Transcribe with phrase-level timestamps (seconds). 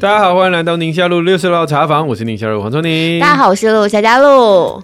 [0.00, 3.18] 大家好，欢迎来到宁夏路六十号茶房，我是宁夏路黄春宁。
[3.18, 4.80] 大家好，我是陆夏嘉璐。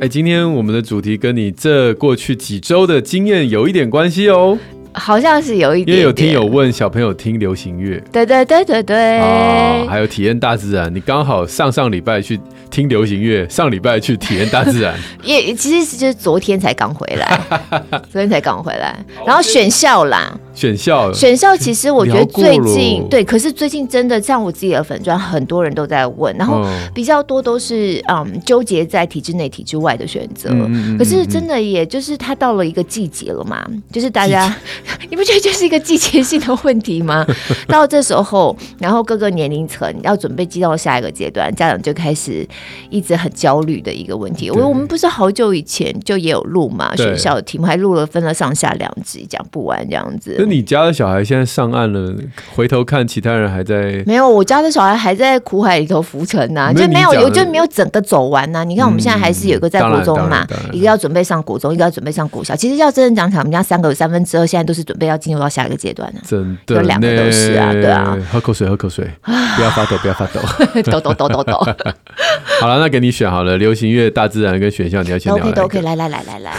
[0.00, 4.58] 哎，今天我们的主题跟你这过去几周的经验有一点关系哦。
[4.98, 10.92] 好像是有一点，点，因为有听友问小朋友听流行乐，对对对对对，哦，还有体验大自然。
[10.92, 12.40] 你刚好上上礼拜去
[12.70, 17.40] 听流行乐，上礼拜去体验大自然， 也其实就是昨天才刚回来，
[18.10, 20.34] 昨天才刚回来，然后选校啦。
[20.54, 30.48] 选校，选校其实我觉得最近对，可是最近真的像我自己的粉砖，很多人都在问，然后比较多都是嗯纠结在体制内、体制外的选择。
[30.50, 34.50] 嗯、可是真的，也就是它到了一个季节了嘛，就是大家，
[35.10, 37.26] 你不觉得就是一个季节性的问题吗？
[37.68, 42.46] 到这时候，然后各个年龄层要准备进到下一个阶段，家长就开始
[42.90, 44.50] 一直很焦虑的一个问题。
[44.50, 50.36] 我我们不是好久以前就也有录嘛，学校的题目还录了分了上下两集，讲不完这样子。
[50.38, 52.14] 那你家的小孩现在上岸了，
[52.54, 54.28] 回头看其他人还在没有？
[54.28, 58.64] 我家的小孩还在苦海里头浮沉呐、啊，就没有，有就没有整个走完呐、啊。
[58.64, 62.54] 你看我们现在还是有一个在国中嘛，一个要准备上国中，一个要准备上国小。
[62.56, 66.20] 其实要真正讲起来，我们家三个有三分之二现在都是准备要进入到下一个阶段了。
[66.24, 68.16] 真的，有两个都是啊，对啊。
[68.30, 69.08] 喝口水，喝口水，
[69.56, 70.40] 不要发抖，不要发抖，
[70.82, 71.58] 抖抖抖抖抖。
[72.60, 75.44] 好了，那给你选好了，流行乐、大自然跟选项，你要先聊。
[75.44, 76.54] 都可以，都可以，来来来来来，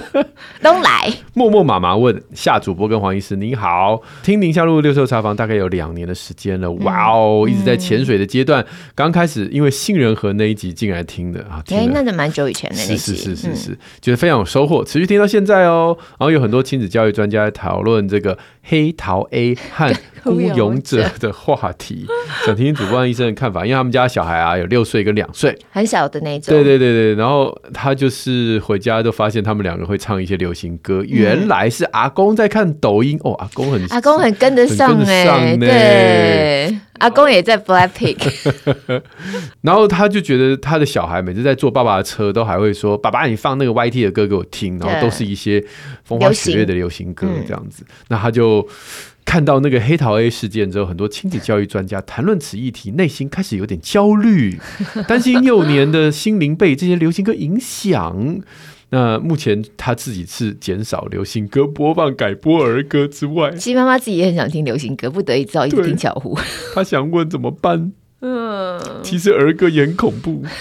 [0.62, 1.12] 都来。
[1.34, 8.64] 默默妈妈问夏主播跟黄医师，您好，听宁夏路六兽茶房大概有两年的时间了，哇哦，一直在潜水的阶段。
[8.94, 15.96] 刚开始因为杏仁核那一集进来听的啊，哎，那是蛮久以前的那集，是是是是是，觉得非常有收获，持续听到现在哦。
[16.18, 21.08] 然后有很多亲子教育专家讨论这个黑桃 A 和 孤勇者。
[21.18, 22.06] 的话题，
[22.44, 26.52] 想听听主播和医生的看法，因为他们家小孩啊有六岁跟两岁，很小的那种。
[26.54, 33.18] 对对对对，然后他就是回家都发现他们两个会唱一些流行歌，原来是阿公在看抖音。
[33.22, 33.80] 哦，阿公很。
[33.90, 39.02] 阿公很跟得上哎、欸，对，阿公也在 Blackpink，
[39.62, 45.64] 然后他就觉得他的小孩每次在坐爸爸的车，都还会说：“爸爸，你放那个 YT 的歌给我听。”然后都是一些
[46.04, 47.84] 风花雪月的流行歌这样子。
[48.08, 48.66] 那他就
[49.24, 54.60] 看到那个黑桃 A 事件之后，很多亲子教育专家谈论此议题，内心开始有点焦虑，
[55.08, 58.40] 担心幼年的心灵被这些流行歌影响。
[58.94, 66.38] 那目前他自己是减少流行歌播放，改播儿歌之外，其实妈妈自己也很想听流行歌，不得已只好一直听巧虎。
[66.74, 67.90] 他想问怎么办？
[68.20, 70.44] 嗯，其实儿歌也很恐怖。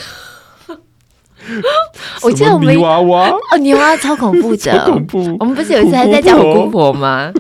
[2.23, 5.35] 我记得我们泥娃娃哦，泥娃娃超恐怖的， 超恐怖。
[5.39, 7.33] 我们不是有一次还在讲我姑婆吗？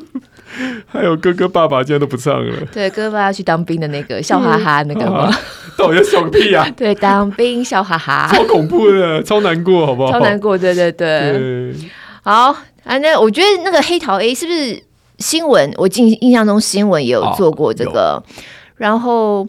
[0.87, 2.55] 还有哥哥爸爸现在都不唱了。
[2.71, 5.31] 对，哥哥爸爸要去当兵的那个笑哈哈那个 吗？
[5.77, 6.67] 到底要笑个屁啊！
[6.75, 10.11] 对，当兵笑哈哈，超恐怖的，超难过，好不好？
[10.11, 11.31] 超难过，对对对。
[11.31, 11.73] 对
[12.23, 14.81] 好，啊，那我觉得那个黑桃 A 是不是
[15.19, 15.71] 新闻？
[15.77, 18.23] 我印印象中新闻也有做过这个，哦、
[18.75, 19.47] 然后。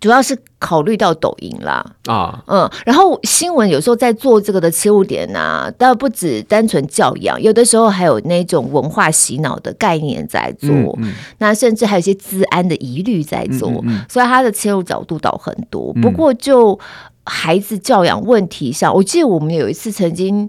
[0.00, 15.92] 主要是考虑到抖音啦，啊，嗯，然后新闻有时候在做这个的切入点啊，倒不止单纯教养，有的时候还有那种文化洗脑的概念在做，嗯嗯、那甚至还有一些治安的疑虑在做，所以他的切入角度倒很多。
[15.96, 16.78] 嗯、不过就
[17.24, 20.48] 孩子教养问题上，我记得我们有一次曾经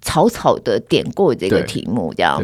[0.00, 2.42] 草草的点过这个题目，这样。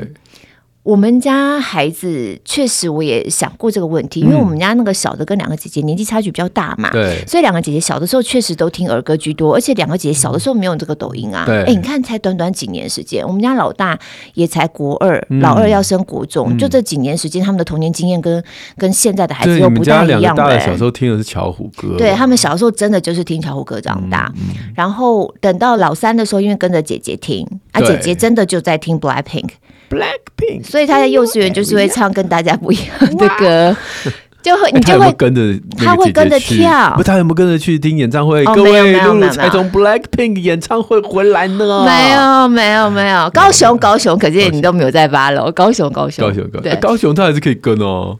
[0.86, 13.98] 我们家孩子确实，我也想过这个问题，因为我们家那个小的跟两个姐姐年纪差距比较大嘛，对，所以两个姐姐小的时候确实都听儿歌居多，而且两个姐姐小的时候没有这个抖音啊，对，哎，你看才短短几年时间，我们家老大
[14.34, 18.40] 也才国二，老二要升国中，就这几年时间，他们的童年经验跟
[18.78, 20.36] 跟现在的孩子又不太一样。
[20.36, 24.32] 大的小时候听的是巧虎歌，对，他们小时候真的就是听巧虎歌长大，
[24.76, 29.48] 然后等到老三的时候，因为跟着姐姐听，啊，姐姐真的就在听 Blackpink。
[29.90, 33.76] Blackpink，所以他在幼稚园就是会唱跟大家不一样的歌，
[34.42, 35.40] 就会你就会跟着，
[35.76, 36.94] 他会跟着跳。
[36.96, 38.44] 不，他有没有跟着去听演唱会？
[38.44, 41.84] 各位，露露才从 Blackpink 演唱会回来呢。
[41.84, 43.28] 没有，没有，没有。
[43.30, 45.50] 高雄，高雄，可见你都没有在八楼。
[45.50, 48.16] 高雄，高雄，高雄，对，高雄他还是可以跟哦。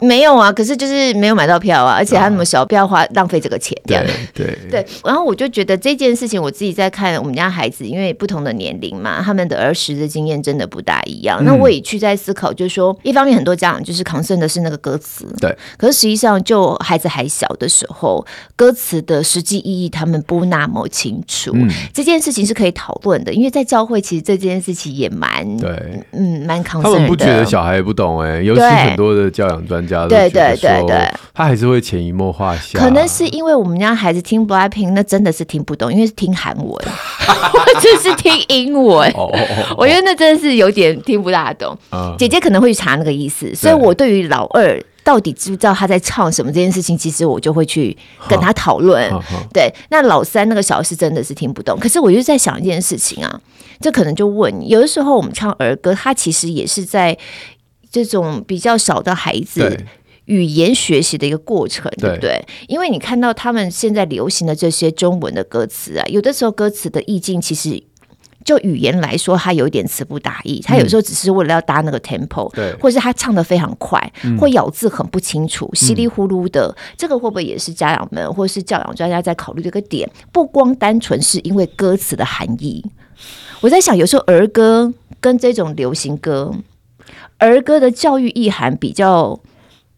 [0.00, 4.04] 没有啊，可是就是没有买到票啊，而且他那么小，不要花浪费这个钱，这样
[4.34, 4.86] 对对对。
[5.04, 11.42] 然后我就觉得这件事情，我自己在看我们家孩子，因为不同的年龄嘛，他们的儿时的经验真的不大一样。
[11.42, 15.56] 嗯、那我也去在思考，就是说，一方面很多家长就是 concern 的是那个歌词，对。
[15.76, 18.24] 可是实际上，就孩子还小的时候，
[18.54, 21.50] 歌词的实际意义他们不那么清楚。
[21.54, 26.82] 嗯、这件事情是可以讨论的，因为在教会其实这件事情也蛮对，嗯，蛮 concern 的。
[26.82, 32.78] 他们不觉得小孩也不懂哎、欸，尤其很多的教养专家都对对对对，他还是会潜移默化下。
[32.78, 39.10] 可能是因为我们家孩子听 BLACKPINK，那真的是听不懂，因为是听韩文， 或者是听英文。
[39.12, 39.38] 哦哦
[39.70, 41.76] 哦，我觉得那真的是有点听不大懂。
[41.90, 44.80] 嗯、姐姐可能会去查那个意思，所以我对于老二。
[45.04, 47.96] 到底知不知道他在唱什么这件事情，其实我就会去
[48.28, 49.10] 跟他讨论。
[49.54, 51.78] 对，那老三那个小是真的是听不懂。
[51.80, 53.40] 可是我就在想一件事情啊，
[53.80, 57.16] 这可能就问你，有的时候我们唱儿歌，他其实也是在
[57.90, 59.84] 这种比较小的孩子
[60.26, 62.44] 语言学习的一个过程，对不对？
[62.66, 67.82] 因为你看到他们现在流行的这些中文的歌词啊，有的时候歌词的意境其实。
[68.44, 74.00] 就语言来说，它有一点词不达意，他有时候只是为了要搭那个 tempo，对，或者是他唱的非常快，
[74.40, 76.74] 或咬字很不清楚，稀里糊涂的。
[76.96, 80.08] 这个会不会也是家长们或者是教养专家在考虑这个点？
[80.32, 82.82] 不光单纯是因为歌词的含义，
[83.60, 86.50] 我在想，有时候儿歌跟这种流行歌，
[87.38, 89.38] 儿歌的教育意涵比较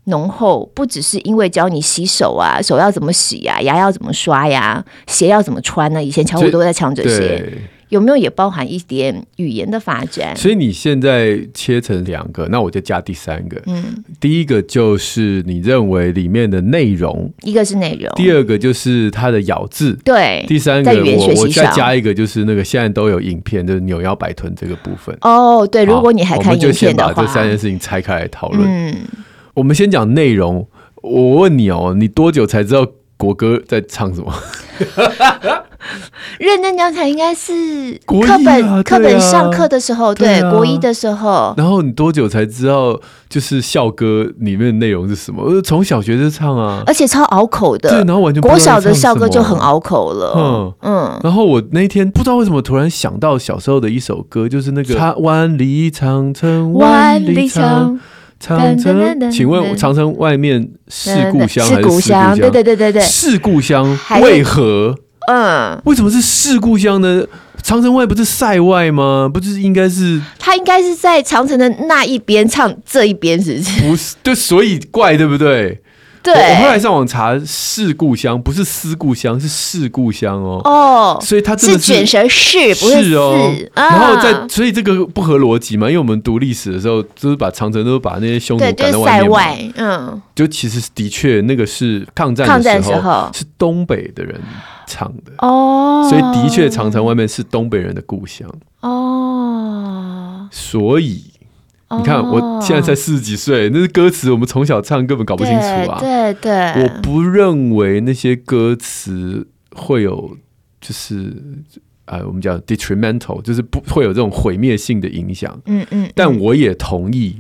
[0.04, 6.02] 浓厚，不只是因为教你洗手啊，手要怎么洗呀，牙要怎么刷呀，鞋要怎么穿呢？
[6.02, 7.52] 以前乔虎都在唱这些。
[7.90, 10.34] 有没有也包含一点语言的发展？
[10.36, 13.60] 所以你现在切成两个，那我就加第三个。
[13.66, 19.92] 嗯，第一个就是你认为里面的内容，一个是内容，第二个就是它的咬字。
[20.04, 25.16] 对，第三个我我再加一个，就是那个现在都有影片，就是扭腰摆臀这个部分。
[25.20, 28.66] 哦，对，如果你还看影片的话，我们就先把这三件事情拆开来讨论。
[28.66, 28.96] 嗯，
[29.54, 30.66] 我们先讲内容。
[31.02, 32.86] 我问你哦，你多久才知道
[33.16, 34.32] 国歌在唱什么？
[36.38, 37.52] 认真讲起来，应该是
[38.06, 41.54] 课本课、啊、本上课的时候，对，国一的时候。
[41.56, 42.98] 然后你多久才知道
[43.28, 45.60] 就是校歌里面的内容是什么？
[45.62, 47.88] 从小学就唱啊，而且超拗口的。
[47.90, 50.32] 对，然后完全国小的校歌就很拗口了。
[50.36, 51.20] 嗯嗯。
[51.22, 57.98] 然后我那天不知道为什么突然想到小时候的一首歌，就是那个《万里长城万里长
[58.38, 58.98] 长城》。
[59.30, 62.36] 请问长城外面是故乡还是故乡？
[62.38, 64.94] 对对对对对，是故乡，为何？
[65.28, 67.24] 嗯，为什么是四故乡呢？
[67.62, 69.30] 长城外不是塞外吗？
[69.32, 73.80] 不是应该是他应该是在长城的那一边唱这一边，是不是？
[73.82, 75.80] 不是，对，所以怪对不对？
[76.22, 80.60] 对，我后来上网查，是故乡不是思故乡，是是故乡哦。
[80.64, 83.50] 哦，所以他真的是卷舌是，不是，是哦。
[83.74, 85.86] 然后在，所以这个不合逻辑嘛？
[85.86, 89.72] 因为我们读历史的时候，就是把长城都把那些匈奴赶到外面嘛。
[89.76, 94.38] 嗯，就其实的确那个是抗战的时候，是东北的人
[94.86, 96.06] 唱的哦。
[96.10, 98.46] 所以的确长城外面是东北人的故乡
[98.80, 100.48] 哦。
[100.50, 101.29] 所以。
[101.98, 105.98] 你看，我现在才四十几岁，那些歌词我们从小唱根本搞不清楚啊。
[105.98, 106.52] 对对，
[106.84, 109.44] 我不认为那些歌词
[109.74, 110.36] 会有，
[110.80, 111.34] 就是
[112.04, 115.60] 呃，我们讲 detrimental，就是不会有这种毁灭性的影响。
[115.66, 116.08] 嗯嗯。
[116.14, 117.38] 但我也同意，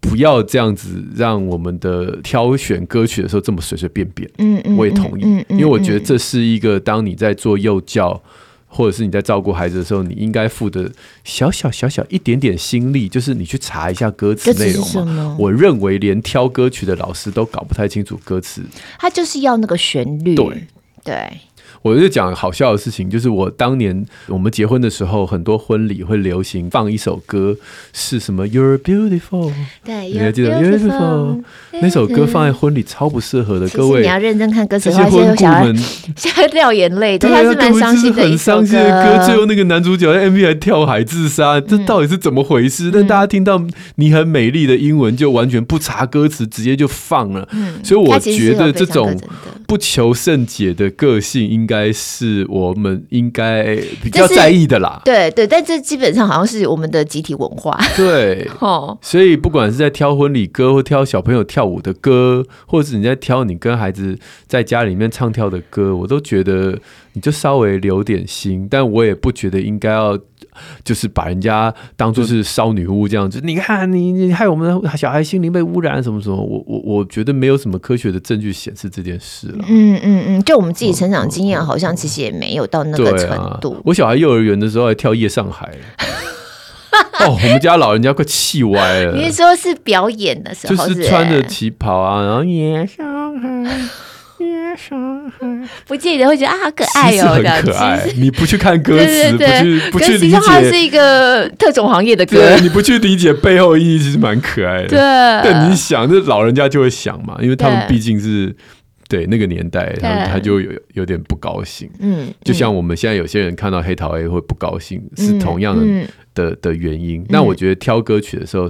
[0.00, 4.30] 不要这样子让我们的挑选歌曲的时候这么随随便便。
[4.38, 4.78] 嗯嗯。
[4.78, 8.22] 我也同意，因为我觉得这是一个当你在做幼教。
[8.68, 10.92] 或者是你在照顾孩子的时候，你应该付的
[11.24, 15.36] 小小小小一点点心力，就是你去查一下歌词内容嘛。
[15.38, 18.62] 我认为连挑歌曲的老师都搞不太清楚歌词，
[18.98, 20.34] 他就是要那个旋律。
[20.34, 20.66] 对
[21.02, 21.40] 对。
[21.82, 27.56] 我就讲好笑的事情，就是我当年我们结婚的时候，很多婚礼会流行放一首歌，
[27.92, 29.52] 是什么 You're Beautiful，
[29.84, 31.42] 对，你还记得 You're Beautiful
[31.80, 33.68] 那首歌放在婚礼超不适合的。
[33.68, 35.76] 各位，你要认真看歌词这些婚顾们
[36.16, 39.24] 现在掉眼泪，对，他是蛮伤心的很伤心的歌。
[39.24, 42.90] 最后那个男主角在 MV 还跳海自杀，这到底是怎么回事？
[42.92, 43.64] 但大家听到
[43.96, 47.48] 你很美丽的英文，就完全不查歌词，直接就放了。
[47.84, 49.16] 所以我觉得这种
[49.66, 51.78] 不求甚解的个性应该。
[51.78, 55.00] 应该是我们应该比较在意的啦。
[55.04, 57.78] 对对，但这基本上好像是我们的集体文化。
[57.94, 66.76] 对， 哦，所以不管是在挑婚礼歌，或挑小朋友跳舞的歌，或者是你在挑你跟孩子在家里面唱跳的歌，我都觉得
[67.12, 68.66] 你就稍微留点心。
[68.68, 70.18] 但我也不觉得应该要。
[70.82, 79.64] 就是把人家当做是烧女巫这样子，你看你你害我们的小孩心灵被污染什么什么，我我我觉得没有什么科学的证据显示这件事了。
[79.68, 83.74] 嗯嗯嗯，就我们自己成长经验，好像其实也没有到那个程度。
[83.74, 85.70] 啊、我小孩幼儿园的时候还跳夜上海，
[87.20, 89.12] 哦，我们家老人家快气歪了。
[89.16, 93.88] 你说是表演的时候是是，就是穿着旗袍啊，然后夜上海。
[95.86, 98.06] 不介意的会觉得啊，好可爱哦，很可爱。
[98.16, 102.56] 你不去看歌词，不去不去理解，它是一个特种行业的歌。
[102.60, 104.88] 你不去理解背后意义，其实蛮可爱的。
[104.88, 104.98] 对，
[105.42, 108.54] 但你想，这老人家就会想嘛，因为他们毕竟是
[109.08, 111.90] 对那个年代，他他就有有点不高兴。
[111.98, 117.24] 嗯，就像我们现在有些人看到黑桃 A 会不高兴，嗯、是同样的、嗯、的的原因。
[117.30, 118.68] 那我觉得挑歌曲的时候，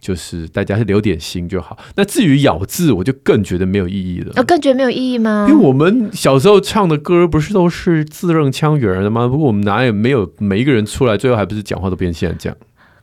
[0.00, 1.76] 就是大家是留点心就好。
[1.94, 4.32] 那至于咬字，我就更觉得没有意义了。
[4.36, 5.46] 我、哦、更觉得没有意义吗？
[5.48, 9.28] 因为我们小时候唱的歌不是都是字正腔圆的吗？
[9.28, 12.56] 不过我们哪也没有每一个人出来，最后还不是讲话都变现在这样。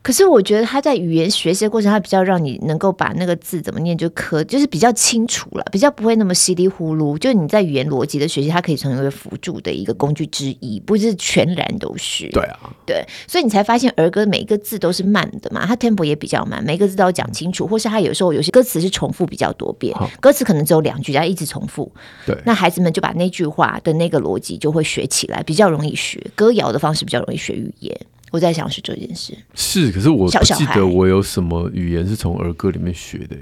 [0.04, 7.16] 可是我觉得他在语言学习的过程，他比较让你能够把那个字怎么念就可，就是比较清楚了，比较不会那么稀里糊涂。
[7.16, 12.28] 就你在语言逻辑的学习，它可以成为辅助的一个工具之一，不是全然都是。
[12.28, 21.90] 对啊，对，所以你才发现儿歌每一个字都是慢的嘛，它 tempo 也比较慢，每个字都要讲清楚，或是他有时候有些歌词是重复比较多遍，歌词可能只有两句，然后一直重复。
[22.26, 26.22] 对，那孩子们就把那句话的那个逻辑就会学起来，比较容易学。
[26.34, 27.98] 歌谣的方式比较容易学语言。
[28.34, 33.36] 我在想是这件事，是，可是我不记得我有什么语言是从儿歌里面学的。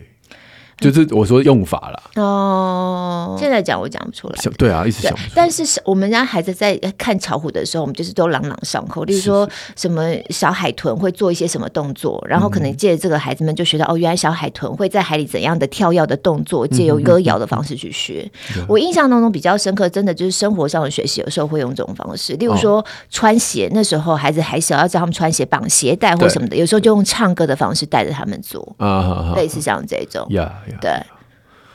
[0.82, 4.34] 就是我说用法了哦，现在讲我讲不出来。
[4.58, 5.14] 对啊，一直想。
[5.34, 9.04] 但是我们家孩子在看巧虎的时候，我们就是都朗朗上口。
[9.04, 18.30] 例如说什么小海豚会做一些什么动作，然后可能借着这个孩子们就学到哦，原来小海豚会在海里怎样的跳跃的动作，借由歌谣的方式去学。
[18.68, 22.34] 我印象当中比较深刻，真的就是生活上的学习，有时候会用这种方式。
[22.34, 30.26] 例如说穿鞋，那时候孩子还小，要教他们穿鞋、绑鞋带或什么的，有时候就用唱歌的方式带着他们做啊，类似像这种。
[30.80, 30.90] 对，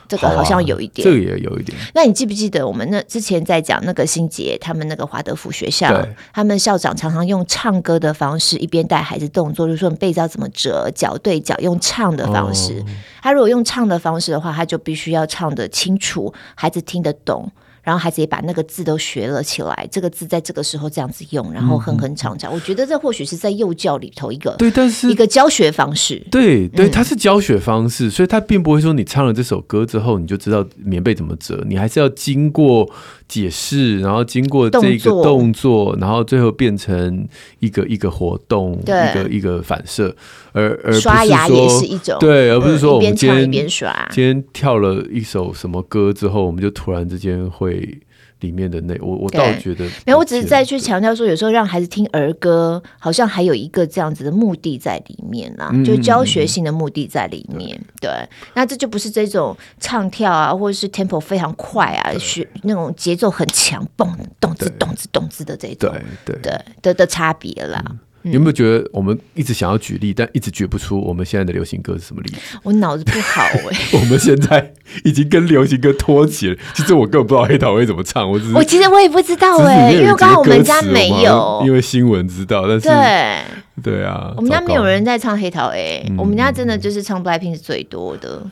[0.08, 1.76] 这个好像有一点，这个也有一点。
[1.94, 12.82] 那你记不记得我们那之前在讲那个新杰他们那个华德福学校，他们校长常常用唱歌的方式，一边带孩子动作，就是说你被子要怎么折，脚对脚，用唱的方式。
[13.22, 17.50] 他如果用唱的方式的话，他就必须要唱得清楚，孩子听得懂。
[17.88, 22.52] 然后孩子也把那个字都学了起来，这个字在这个时候这样子用，然后哼哼唱唱。
[22.52, 26.22] 我觉得这或许是在幼教里头一个对，但是一个教学方式。
[26.30, 32.86] 对对，它是教学方式，所以它并不会说你唱了这首歌之后你就知道棉被怎么折，你还是要经过
[33.28, 37.28] 解释，然后经过这个动作，然后最后变成
[37.60, 40.14] 一个一个活动，一个一个反射。
[40.52, 47.98] 而而刷牙也是一种对，而不是说我们今天一边刷，今天跳了一首什么歌之后，我们就突然之间会。
[48.40, 57.76] 里面的内我我倒觉得没有，我只是再去强调说，有时候让孩子听儿歌，好像还有一个这样子的目的在里面啦，嗯、就教学性的目的在里面。
[57.76, 58.10] 嗯、对，
[58.54, 65.92] 那这就不是这种唱跳啊，或者是 tempo 非常快啊，学那种节奏很强，蹦动子动子动子的这种，
[66.24, 66.40] 对对。
[66.42, 67.82] 对的的差别啦。
[67.88, 72.58] 嗯你有没有觉得我们一直想要举例，但一直举不出我们现在的流行歌是什么例子？
[72.62, 73.96] 我脑子不好哎、欸。
[73.98, 76.56] 我们现在已经跟流行歌脱节了。
[76.74, 88.42] 其实我根本不知道黑桃 A 怎么唱，我只是我其实我也不知道哎、欸，因为刚好我们家没有，因为新闻知道，但是对对啊，我们家没有人在唱黑桃 A，、嗯、我们家真的就是唱 Blackpink 是最多的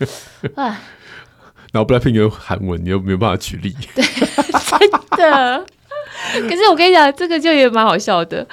[0.54, 0.80] 啊。
[1.72, 5.66] 然后 Blackpink 又韩文，你又没有办法举例， 对，真的。
[6.48, 8.46] 可是我跟你讲，这个就也蛮好笑的。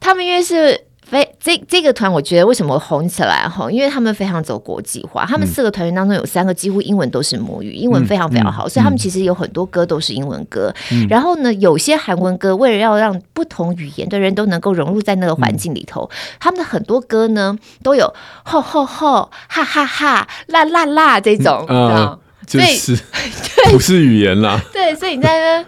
[0.00, 3.70] 他们因为是非这这个团，我觉得为什么红起来哈？
[3.70, 5.26] 因为他们非常走国际化。
[5.26, 10.72] 他们四个团员当中有三个几乎英文都是母语，英文非常非常好，所以他们其实有很多歌都是英文歌。
[11.08, 18.14] 然后呢，有些韩文歌为了要让不同语言的人都能够融入在那个环境里头，他们的很多歌呢都有
[18.44, 22.16] 吼吼吼、哈哈哈、啦啦啦这种，嗯，
[22.46, 22.96] 就是
[23.72, 24.60] 不是语言啦。
[24.72, 25.64] 对，所以你在那。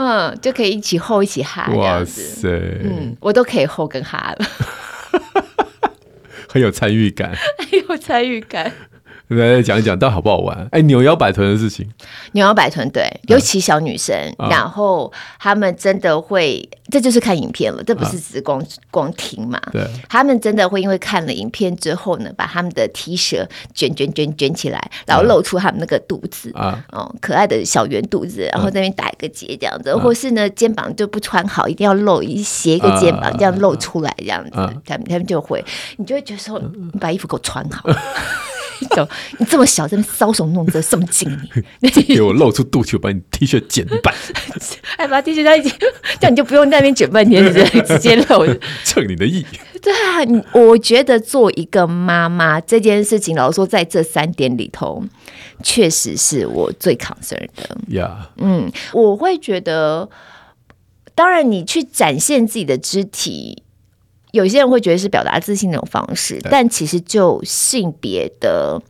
[0.00, 2.48] 嗯，就可以一起吼一起哈，哇塞，
[2.84, 4.46] 嗯，我都可以吼跟哈了，
[6.48, 7.34] 很有参与感，
[7.70, 8.72] 很有参与感。
[9.36, 10.66] 来讲一讲，到底好不好玩？
[10.72, 11.86] 哎，扭腰摆臀的事情，
[12.32, 19.60] 扭腰摆臀，对，尤其小女生，啊、然后他们真的会，这就是看影片了，这不是只是光、啊、光听嘛？
[19.70, 35.62] 对，他们真的会因为看了影片之后呢，把他们的 T 恤卷卷卷卷起来，然后露出他们那个肚子啊，哦，可爱的小圆肚子，然后在那边打一个结这样子，啊、或是呢肩膀就不穿好，一定要露一斜一个肩膀这样露出来这样子，啊、他们他们就会，
[35.98, 37.88] 你就会觉得说，你把衣服给我穿好。
[38.94, 39.08] 走，
[39.38, 41.28] 你这么小，在那搔首弄姿，这么劲
[41.80, 44.14] 你， 给我露出肚脐，我把你 T 恤剪半，
[44.96, 45.70] 哎，把 T 恤在一起，
[46.20, 48.46] 这样你就不用在那边卷半天，直接直接露，
[48.84, 49.44] 趁你的意。
[49.80, 50.18] 对啊，
[50.52, 55.02] 我觉得做一个妈妈这件事情，老实说，在这三点里头，
[55.62, 57.76] 确实是我最 concern 的。
[57.88, 58.44] 呀，Yeah.
[58.44, 60.08] 嗯，我会觉得，
[61.14, 63.62] 当然，你去展现自己的肢体。
[64.32, 68.80] 有些人会觉得是表达自信的一种方式，但其实就性别的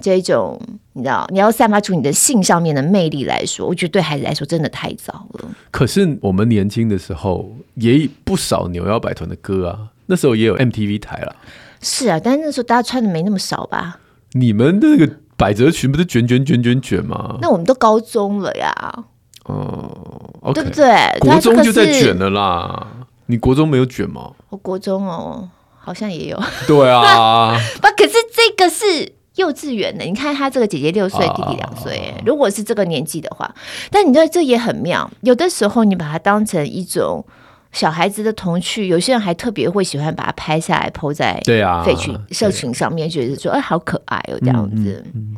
[0.00, 0.60] 这种，
[0.92, 5.48] 你知道，你要散发出你的性上面的魅力来说，我觉得对孩子来说真的太早了。
[5.70, 11.34] 可是我们年轻的时候也不少扭腰摆臀的歌啊，那时候也有 MTV 台了。
[11.80, 13.98] 是啊，但是那时候大家穿的没那么少吧？
[14.32, 17.38] 你们的那个百褶裙不是卷卷卷卷卷吗？
[17.40, 19.04] 那我们都高中了呀。
[19.44, 21.18] 哦、嗯 okay，对不对？
[21.20, 23.03] 国中就在卷了啦。
[23.26, 24.32] 你国中没有卷吗？
[24.50, 26.42] 我国中哦，好像也有。
[26.66, 30.04] 对啊， 不，可是这个是幼稚园的。
[30.04, 32.14] 你看他这个姐姐六岁，弟弟两岁。
[32.24, 33.54] 如果是这个年纪的话，
[33.90, 35.10] 但你知道这也很妙。
[35.22, 37.24] 有的时候你把它当成一种
[37.72, 45.04] 小孩子的童趣，有些人还特别会喜欢把它拍下来，po 在对啊社群社群上面，觉得说哎好可爱哦这样子。
[45.14, 45.36] 嗯嗯、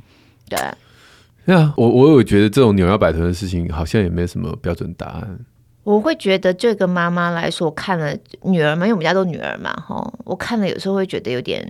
[0.49, 0.59] 对。
[1.49, 5.39] 那我我有觉得这种扭腰摆臀的事情，好像也没什么标准答案。
[5.87, 8.13] 我会觉得这个妈妈来说，我看了
[8.43, 11.65] 女儿嘛，因为我们家都女儿嘛，哈，我看了有时候会觉得有点。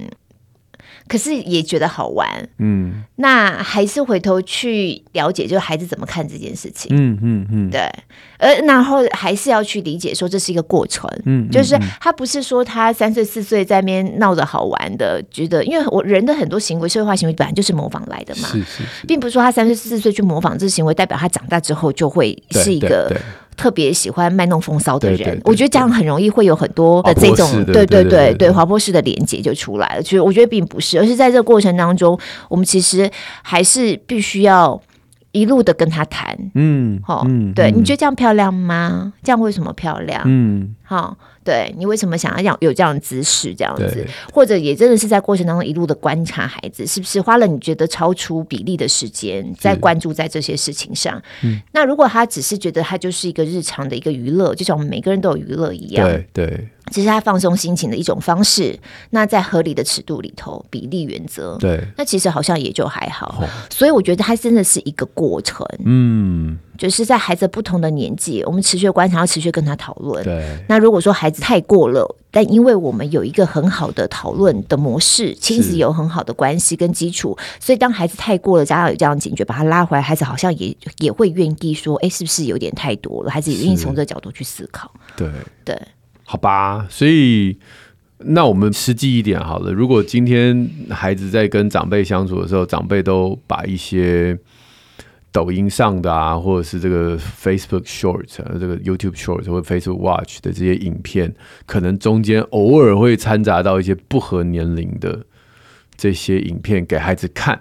[1.08, 2.26] 可是也觉得好玩，
[2.58, 7.80] 嗯，那还是回头去了解，就是孩子怎么看这件事情，嗯嗯嗯，对，
[8.38, 23.14] 呃然后还是要去理解，说这是一个过程，嗯，就是他不是说他三岁四岁在那边闹着好玩的，觉得，因为我人的很多行为，社会化行为本来就是模仿来的嘛，是是是，并不是说他三岁四岁去模仿这行为，代表他长大之后就会是一个。
[23.56, 30.02] 特别喜欢卖弄风骚的人，对对对对，我觉得这样很容易会有很多的这种，对对对对，滑坡式的连接就出来了。
[30.02, 33.10] 其实我觉得并不是，而是在这个过程当中，我们其实
[33.42, 34.80] 还是必须要
[35.36, 36.36] 一路的跟他谈。
[36.54, 39.12] 嗯，好、哦，对、嗯，你觉得这样漂亮吗？
[39.22, 40.22] 这样为什么漂亮？
[40.24, 41.16] 嗯，好。
[41.46, 51.22] 对，你为什么想要这样有这样的姿势这样子，或者也真的是在过程当中一路的观察孩子，是不是花了你觉得超出比例的时间在关注在这些事情上？
[51.44, 58.78] 嗯，那如果他只是觉得他就是一个日常的一个娱乐，就像我们每个人都有娱乐一样，对对，只是他放松心情的一种方式。
[59.10, 63.36] 那在合理的尺度里头，比例原则，对，那其实好像也就还好。
[63.40, 66.58] 哦，所以我觉得他真的是一个过程，嗯。
[66.76, 70.22] 就是在孩子不同的年纪，我们持续观察，要持续跟他讨论。
[70.22, 70.62] 对。
[70.68, 84.92] 那如果说孩子太过了，但因为我们有一个很好的讨论的模式，亲子有很好的关系跟基础，所以当孩子太过了，家长有这样警觉，把他拉回来，孩子好像也也会愿意说：“哎，是不是有点太多了？”孩子也愿意从这个角度去思考。
[85.16, 85.26] 对
[85.64, 85.80] 对，
[86.26, 86.86] 好吧。
[86.90, 87.56] 所以
[88.18, 89.72] 那我们实际一点好了。
[89.72, 94.38] 如果今天孩子在跟长辈相处的时候，长辈都把一些。
[95.32, 98.24] 抖音上的啊，或者是这个 Facebook Short，
[98.58, 101.34] 这个 YouTube Short 或 Facebook Watch 的这些影片，
[101.66, 105.26] 可能中间偶尔会掺杂到一些不合年龄的
[105.94, 107.60] 这些影片给孩子看。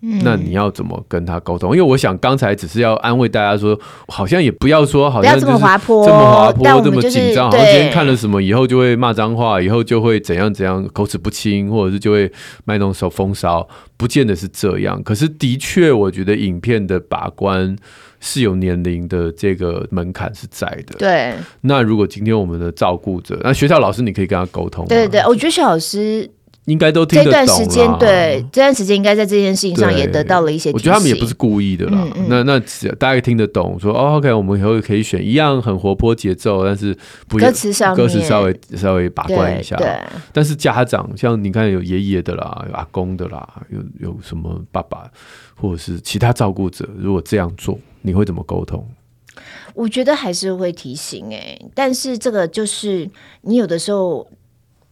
[0.00, 1.70] 那你要怎么跟他沟通？
[1.74, 3.76] 因为我想刚才只是要安慰大家说，
[4.08, 12.30] 好像也不要说好像这么滑坡，这么滑坡，这么紧张，好像今天看了什么以后就会骂脏话，以后就会怎样怎样，口齿不清，或者是就会
[12.64, 15.02] 卖弄手风骚，不见得是这样。
[15.02, 17.74] 可是的确，我觉得影片的把关
[18.20, 20.98] 是有年龄的这个门槛是在的。
[20.98, 21.34] 对。
[21.62, 24.86] 那如果今天我们的照顾者，那学校老师你可以跟他沟通。
[24.86, 26.30] 对对，我觉得学校老师。
[26.66, 27.32] 应该都听得懂。
[27.32, 30.70] 这段时间，对这段时间，应该在这件事情上也得到了一些。
[30.72, 31.92] 我觉得他们也不是故意的啦。
[31.96, 32.60] 嗯嗯、那那
[32.98, 36.96] 大家听得懂，说哦，OK，我们以后可以选一样很活泼节奏，但是
[37.28, 39.76] 不歌词上歌词稍微稍微把关一下。
[39.76, 39.88] 对。
[40.32, 45.08] 但是家长像你看，有爷爷的啦，有阿公的啦，有有什么爸爸
[45.54, 48.84] 或者是其他照顾者，如果这样做，你会怎么沟通？
[49.74, 53.08] 我觉得还是会提醒哎、欸，但是这个就是
[53.42, 54.26] 你有的时候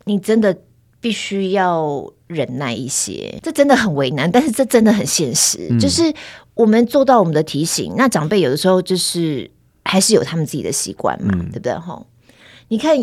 [0.05, 0.57] 你真的。
[1.05, 5.69] 必须要忍耐一些，这真的很为难，但是这真的很现实。
[5.69, 6.11] 嗯、就是
[6.55, 9.51] 我们做到我们的提醒，那长辈有的时候就是
[9.85, 11.75] 还是有他们自己的习惯嘛，嗯、对不对？
[11.75, 12.03] 哈，
[12.69, 12.97] 你看，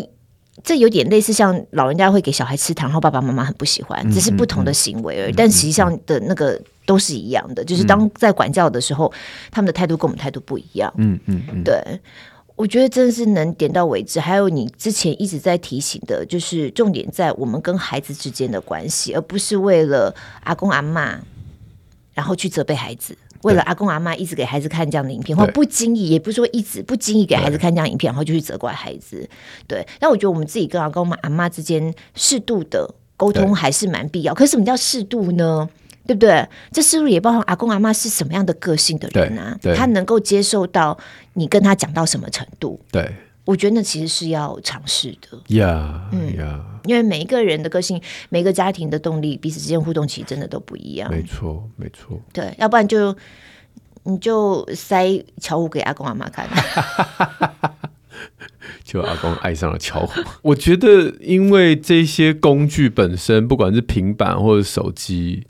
[0.64, 5.32] 这有点类似像老人家会给小孩吃糖，然后爸爸妈妈很不喜欢，只是不同的行为而已。
[5.32, 9.12] 嗯、但实际上的那个都是一样的，嗯、就是当在管教的时候，
[9.52, 10.92] 他们的态度跟我们态度不一样。
[10.96, 12.00] 嗯嗯嗯，对。
[12.62, 21.18] 我觉得真的是能点到为止，还有你之前一直在提醒的，就是重点在我们跟孩子之间的关系，而不是为了阿公阿嬷，
[22.14, 23.18] 然后去责备孩子。
[23.42, 29.28] 为了阿公阿嬷一直给孩子看这样的影片，或不经意，也不是说一直不经意给孩子看这样影片，然后就去责怪孩子。
[29.66, 34.32] 对，但我觉得我们自己跟阿公阿妈之间适度的沟通还是蛮必要。
[34.32, 35.68] 可是什么叫适度呢？
[36.06, 36.44] 对不对？
[36.72, 39.56] 这是不是也包含阿公阿妈是什么样的个性的人啊？
[39.76, 40.98] 他能够接受到
[41.34, 42.80] 你跟他讲到什么程度？
[42.90, 45.56] 对，我觉得那其实是要尝试的。
[45.56, 51.08] 呀、嗯，呀、因为每一个人的个性，每个家庭的动力，彼此之间互动其实真的都不一样。
[51.08, 52.20] 没错，没错。
[52.32, 53.16] 对，要不然就
[54.02, 56.48] 你就塞巧虎给阿公阿妈看，
[58.82, 60.20] 就阿公爱上了巧虎。
[60.42, 65.46] 我觉得，因为这些工具本身，不管是平板或者手机。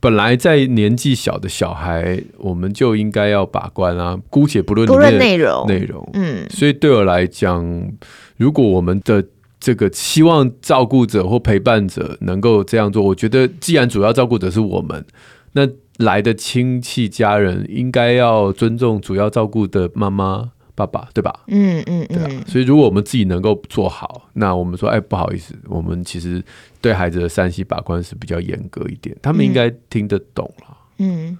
[0.00, 4.18] 本来在年纪小的小孩，我们就应该要把关啊。
[4.30, 7.92] 姑且不论里面的内容，内容，嗯，所以对我来讲，
[8.38, 9.22] 如果我们的
[9.60, 15.04] 这个希望照顾者或陪伴者能够这样做，我觉得既然主要照顾者是我们，
[15.52, 20.52] 那来的亲戚家人应该要尊重主要照顾的妈妈
[20.86, 21.40] 爸爸，对吧？
[21.46, 22.24] 嗯嗯嗯。
[22.24, 26.42] 对啊，所以如果我们自己能够做好，那我们说，哎，不好意思，我们其实
[26.80, 30.76] 对孩子的三西把关是比较严格一点，他们应该听得懂了。
[30.98, 31.38] 嗯。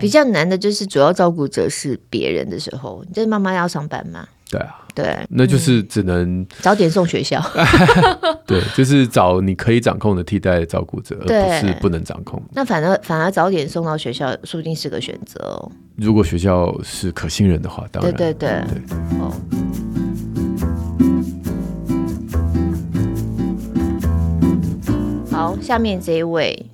[0.00, 4.28] 比较难的就是主要照顾者是别人的时候，就是妈妈要上班嘛。
[4.50, 7.40] 对啊，对，那就是只能、嗯、早点送学校。
[8.44, 12.42] 对，就是找你可以掌控的替代的照顾者，而不是不能掌控。
[12.52, 15.70] 那反而反而早点送到学校，说不定是个选择哦。
[15.96, 18.64] 如果学校是可信任的话，当然对对对。
[18.88, 19.32] 对哦。
[25.30, 26.66] 好，下面这一位。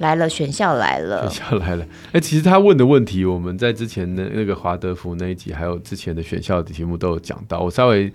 [0.00, 1.84] 来了，选校来了，选校来了。
[2.06, 7.60] 哎、欸，其实他问的问题，我们在之前的那个华德福那一集，还有之前的选校的题目都有讲到。
[7.60, 8.10] 我稍微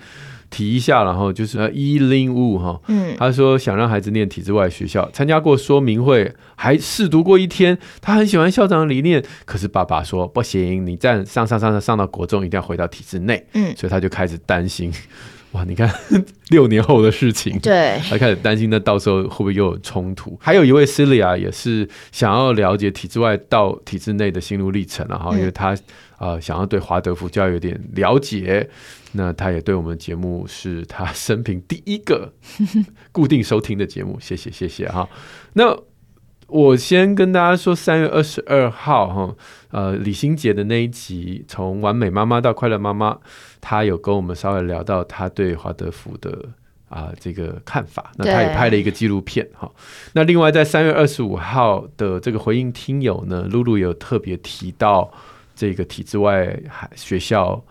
[0.50, 7.78] 提一下，然后就是呃，伊林雾哈，嗯，他说想让孩子念体制外学校，参加过说明会，还试读过一天。
[8.02, 13.46] 他很喜欢校长的理念，可是爸爸说不行，你再上上上上上到国中，一定要回到体制内。
[13.54, 14.92] 嗯，所以他就开始担心。
[15.56, 15.90] 哇，你看
[16.50, 20.38] 六年后的事情，对，他开始担心，那到时候会不会又有冲突？
[20.42, 25.74] 还有一位 Celia 也是想要了解体制外到体制内的心路历程，然后因为他
[26.20, 28.70] 呃想要对华德福教育有点了解，
[29.14, 32.34] 那他也对我们节目是他生平第一个
[33.14, 35.08] 固定收听的节目，谢谢谢谢哈。
[35.54, 35.74] 那
[36.48, 39.36] 我先跟大家说，三月二十二号哈，
[39.76, 43.18] 呃，李心洁的那一集，从完美妈妈到快乐妈妈，
[43.60, 46.48] 她有跟我们稍微聊到她对华德福的
[46.88, 48.14] 啊、这个看法。
[48.16, 49.70] 那她也拍了一个纪录片哈。
[50.14, 55.12] 那另外在三月二十五号的这个回应听友呢，露露有特别提到
[55.54, 57.62] 这个体制外还学校。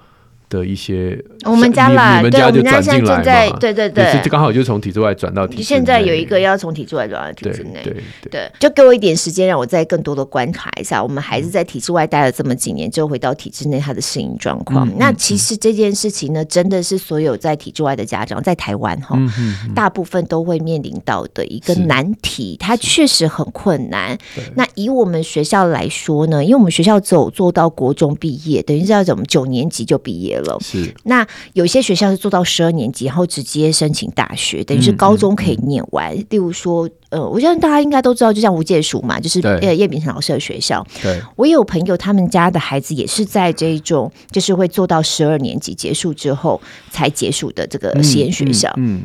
[0.55, 5.65] 的一些，我们家啦，你们家就转进来嘛，对对对，就刚好就从体制外转到体制内。
[5.65, 11.03] 现在有一个要从体制外转到体制内，对对，对，对，就给我一点时间，让我再更多的观察一下。
[11.03, 14.89] 我们孩子在体制外待了这么几年，就回到体制内，他的适应状况。
[14.89, 22.57] 嗯、那其实这件事情呢，真的是所有在体制外的家长在台湾哈、嗯，大部分都会面临到的一个难题。
[22.61, 24.17] 它确实很困难。
[24.55, 30.44] 那以我们学校来说呢，因为我们学校只有做到国中毕业，等于是要怎么九年级就毕业了。
[30.61, 36.15] 是，那有些学校是做到十二年级，然后直接申请大学，等于是高中可以念完。
[36.15, 40.87] 嗯嗯、例如说，呃，我相信大家应该都知道，就像吴界署嘛，就是呃叶秉成老师的学校。
[41.03, 48.73] 对，我也有朋友，他们家的孩子也是在这一种，就是会做到十二年级结束之后才结束的这个实验学校。
[48.77, 49.03] 嗯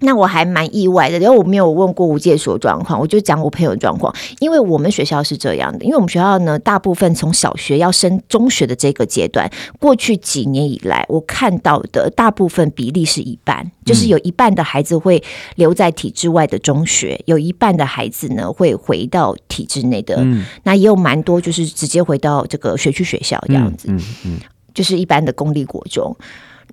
[0.00, 4.14] 那我还蛮意外的，因为我没有问过无界所状况，我就讲我朋友的状况。
[4.38, 15.22] 因为我们学校是这样的，因为我们学校呢，大部分从小学要升中学的这个阶段，过去几年以来，我看到的大部分比例是一半，就是有一半的孩子会
[15.54, 20.16] 留在体制外的中学，有一半的孩子呢会回到体制内的。
[20.18, 24.38] 嗯，那也有蛮多就是直接回到这个学区学校这样子，嗯嗯，
[24.74, 26.14] 就是一般的公立国中。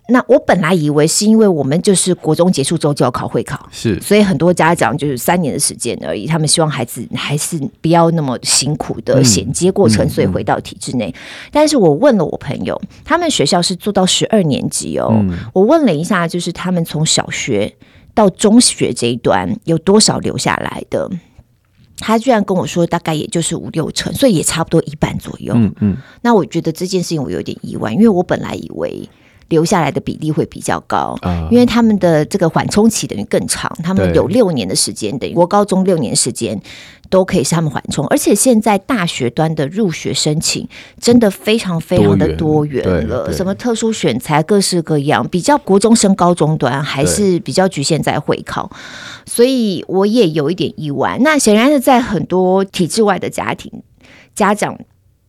[0.08, 11.14] 那我本来以为是因为我们就是国中结束之后就要考会考，是，所以很多家长就是三年的时间而已，他们希望孩子还是不要那么辛苦的衔接过程，所以回到体制内。
[11.50, 15.24] 但是我问了我朋友，他们学校是做到十二年级哦。
[15.54, 17.74] 我问了一下，就是他们从小学
[18.14, 21.10] 到中学这一段有多少留下来的？
[22.00, 25.54] 他居然跟我说，大概也就是五六成，所以也差不多一半左右。
[25.56, 25.98] 嗯嗯。
[26.22, 29.08] 那我觉得这件事情我有点意外，因为我本来以为。
[29.52, 31.16] 留下来的比例会比较高，
[31.52, 36.60] 因为他们的这个缓冲期等于更长，他们有六年的时间，等于国高中六年时间
[37.10, 40.68] 都可以是他们缓冲，而且现在大学端的入学申请
[41.00, 48.72] 真的非常非常的多元了，什么特殊选材各式各样，比较国中升高中端还是比较局限在会考，
[49.26, 51.18] 所以我也有一点意外。
[51.20, 53.70] 那显然是在很多体制外的家庭
[54.34, 54.78] 家长。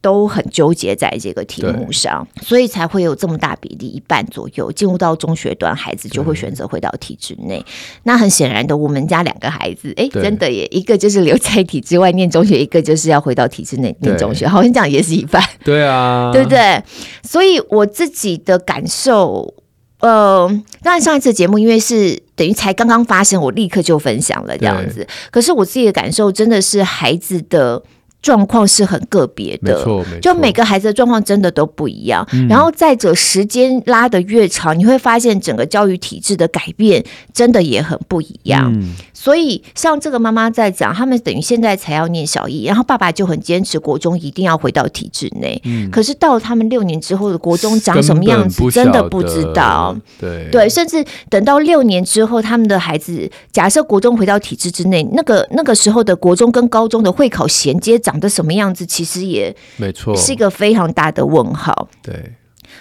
[0.02, 7.64] 都很纠结在这个题目上，所以才会有这么大比例，一半左右进入到中学段，孩子就会选择回到体制内。
[8.02, 16.82] 那很显然的，我们家两个孩子，哎，真的耶，一个就是留在体制外念中学，一个就是要回到体制内念中学，好像讲也是一半，对啊， 对不对？
[17.22, 19.54] 所以我自己的感受，
[20.00, 20.48] 呃，
[20.82, 25.06] 当然上一次节目因为是等于才刚刚发生，我立刻就分享了这样子。
[25.30, 27.80] 可是我自己的感受真的是孩子的。
[28.22, 32.24] 状况是很个别的，没错，没错，就每个孩子的状况真的都不一样。
[32.32, 37.04] 嗯、然后再者，时间拉得越长，你会发现整个教育体制的改变
[37.34, 38.72] 真的也很不一样。
[38.72, 45.60] 嗯、所以，像这个妈妈在讲，他们等于现在才要念小一，然后爸爸就很坚持国中一定要回到体制内。
[45.64, 49.96] 嗯、可是到了他们六年之后的国中长什么样子，真的不知道。
[50.20, 58.11] 对对，甚至等到六年之后，他们的孩子假设国中回到体制之内，那个那个时候的国中跟高中的会考衔接长。
[58.12, 61.88] 长得什么样子，其实也没错，是一个非常大的问号。
[62.02, 62.14] 对，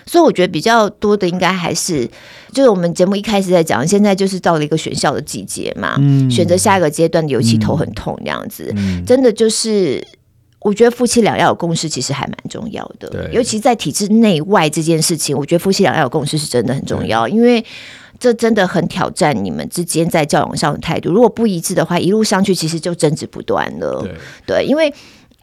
[0.05, 2.05] 所以我觉得比较多的应该还是，
[2.51, 10.05] 就是我们节目一开始在讲，现在就是到了一个选校的季节嘛，嗯、选择下一个阶段的，尤其头很痛这样子，嗯、真的就是。
[10.63, 13.09] 我觉得夫妻俩要有共识，其实还蛮重要的。
[13.09, 17.65] 对，尤其在体制内外这件事情，我觉得夫妻俩要有共识是真的很重要，因为
[18.19, 21.11] 这真的很挑战你们之间在教养上的态度。
[21.11, 24.03] 如果不一致的话，一路上去其实就争执不断了。
[24.45, 24.93] 对，对，因为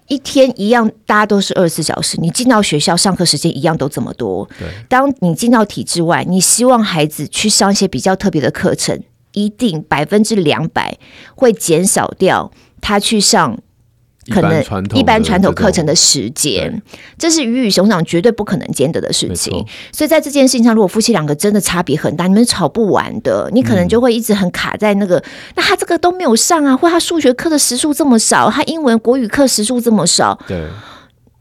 [0.08, 4.48] 一天一样，大家都是二十四小时，你进到学校上课时间一样都这么多。
[4.58, 10.98] 对，当你进到体制外，你希望孩子去上一些比较特别的课程，一定百分之两百
[11.34, 13.58] 会减少掉他去上。
[14.30, 14.62] 可能
[14.94, 16.82] 一般传统课程的时间，
[17.18, 19.52] 这是鱼与熊掌绝对不可能兼得的事情。
[19.92, 25.18] 所以在这件事情上，如果夫妻两个真的差别很大，你们吵不完的，你可能就会一直很卡在那个。
[25.18, 25.24] 嗯、
[25.56, 30.66] 那他这个都没有上啊，或他数学课的时数这么少，他英文国语课时数这么少，对。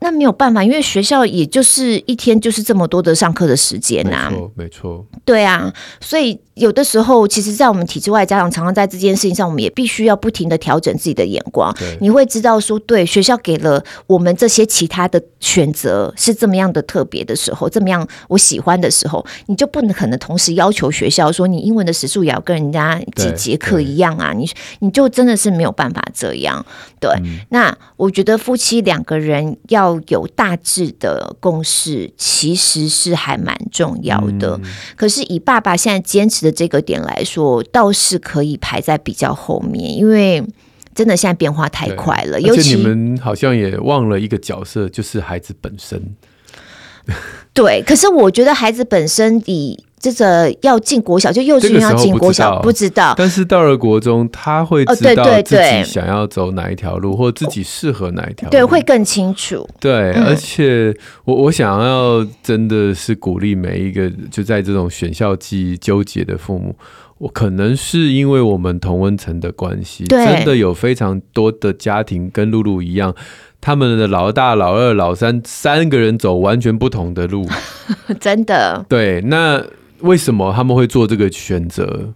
[0.07, 11.75] 那没有办法，因为学校也就是一天就是这么多的上课的时间呐、啊，没错，没错，对啊，所以有的时候，其实，在我们体制外家长常常在这件事情上，我们也必须要不停的调整自己的眼光。
[11.77, 26.65] 对你会知道说，对学校给了我们这些其他的选择是这么样的特别的时候，这么样我喜欢的时候，你就不能可能同时要求学校说，你英文的时数也要跟人家几节课一样啊，你你就真的是没有办法这样。
[27.01, 29.96] 对，嗯、那我觉得夫妻两个人要。
[30.07, 34.59] 要有大致的共识，其实是还蛮重要的。
[34.63, 40.43] 嗯、可是以爸爸现在坚持的这个点来说，倒是可以排在比较后面，因为
[40.93, 42.39] 真的现在变化太快了。
[42.39, 46.01] 尤其你们好像也忘了一个角色，就是孩子本身。
[47.53, 49.83] 对，可是我觉得孩子本身以。
[49.99, 53.15] 这个要进国小，就幼稚园要进国小，不知道。
[53.17, 59.67] 但是到了国中，他会知道自己想要走哪一条路，或自己适合哪一条路，对，会更清楚。
[59.79, 66.75] 对，而且我我想要真的是鼓励每一个就在这种选校季纠结的父母，
[67.17, 73.15] 我可能是因为我们同温层的关系，真的有非常多的家庭跟露露一样。
[73.59, 77.47] 他们的老大、老二、老三三个人走完全不同的路，
[78.21, 78.85] 真的。
[78.87, 79.63] 对，那。
[80.01, 82.13] 为什么他们会做这个选择？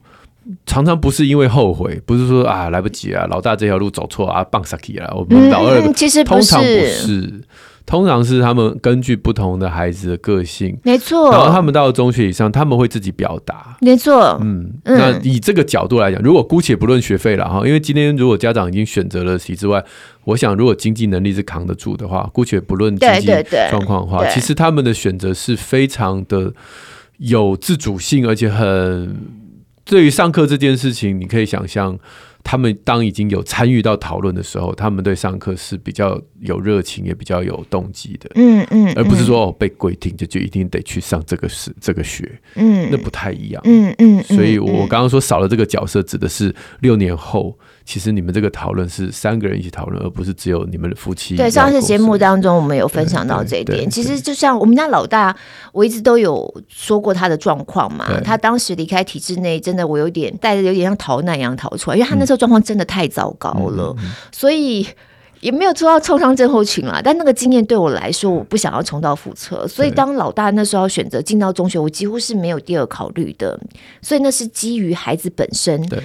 [0.66, 5.14] 常常不是因为后悔，不是说啊来不及啊，老大这条路走错啊，棒 saki 了。
[5.16, 7.42] 我们老二、嗯、其实通常不是，
[7.86, 11.30] 通常是他们根据不同的孩子的个性，没错。
[11.32, 14.36] 然后他们到了中学以上，他们会自己表达，没错。
[14.42, 19.82] 嗯，那以这个角度来讲，如果姑且不论学费了哈，因为今天如果家长已经选择了体制外，
[20.24, 23.28] 我想如果经济能力是扛得住的话，姑且不论经济
[23.70, 26.52] 状况的话，其实他们的选择是非常的。
[27.22, 29.16] 有自主性，而且很
[29.84, 31.98] 对于上课这件事情，你可以想象，
[32.44, 38.30] 他们当已经有参与到讨论的时候，他们对上课是比较有热情，也比较有动机的。
[38.36, 43.62] 嗯嗯，嗯而不是说哦被规定就就一定得去上这个是这个学，嗯，那不太一样。
[43.66, 47.58] 嗯嗯，嗯所以我刚刚说少了这个角色，指的是六年后。
[47.92, 51.36] 其实你们这个讨论是三个人一起讨论，而不是只有你们的夫妻。
[51.36, 53.90] 对，上次节目当中我们有分享到这一点。
[53.90, 55.36] 其实就像我们家老大，
[55.74, 58.08] 我一直都有说过他的状况嘛。
[58.24, 64.88] 他当时离开体制内，真的我有点带着有点像逃难一样逃出来，因为他那时候状况真的太糟糕了，嗯、所以
[65.42, 67.02] 也没有做到创伤症候群啦。
[67.04, 69.68] 但那个经验对我来说，我不想要重蹈覆辙。
[69.68, 73.60] 所以当老大那时候选择进到中学，我几乎是没有第二考虑的。
[74.02, 75.86] 所以那是基于孩子本身。
[75.90, 76.02] 对。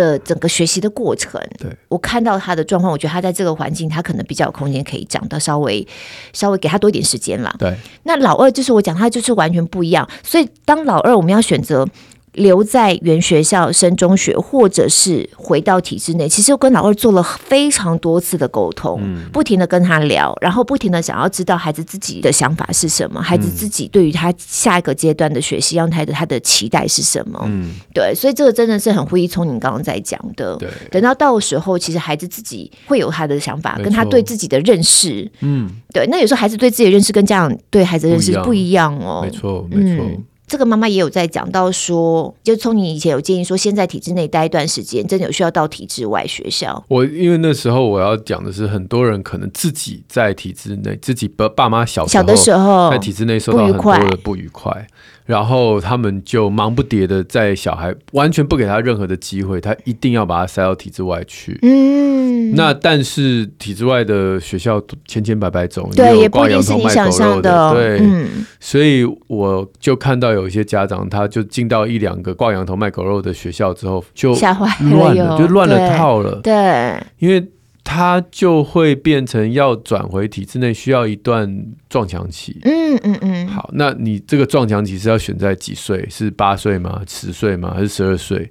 [0.00, 5.86] 的整个学习的过程，对我看到他的状况，我觉得他在这个环境，他可能比较有空间可以长到稍微
[6.32, 7.54] 稍微给他多一点时间了。
[7.58, 10.08] 对，那老二就是我讲，他就是完全不一样。
[10.22, 11.86] 所以当老二，我们要选择。
[12.34, 27.40] 留在原学校升中学，或者是回到体制内，其实我跟老二做了非常多次的沟通，嗯、不停的跟他聊，然后不停的想要知道孩子自己的想法是什么，孩子自己对于他下一个阶段的学习，让他的他的期待是什么？
[27.46, 40.04] 嗯，对，所以这个真的是很会从你刚刚在讲的，对，等到到时候，其实孩子自己会有他的想法，跟他对自己的认识，嗯，对，那有时候孩子对自己的认识跟家长对孩子的认识不一样哦，没错，没错。
[40.04, 46.84] 嗯这个妈妈也有在讲到说，就从你以前有建议说，先在体制内待一段时间，真的有需要到体制外学校。
[46.88, 54.88] 我因为那时候我要讲的是，很多人可能自己在体制内，自己爸爸妈小小的时候在体制内受到很多的不愉快。
[55.30, 61.56] 然后他们就忙不迭的在小孩完全不给他任何的机会，他一定要把他塞到体制外去。
[61.62, 67.72] 嗯，那但是体制外的学校千千百百种，对，也不一定是你想象的。
[67.72, 76.40] 对，嗯，所以我就看到有一些家长，他就进到一两个挂羊头卖狗肉的学校之后，就吓坏乱了，就乱了套了。
[76.42, 77.48] 对，因为。
[77.82, 82.58] 他就会变成要转回体制内，需要一段撞墙期。
[82.62, 83.48] 嗯嗯嗯。
[83.48, 86.06] 好，那你这个撞墙期是要选在几岁？
[86.10, 87.02] 是八岁吗？
[87.06, 87.72] 十岁吗？
[87.74, 88.50] 还是十二岁？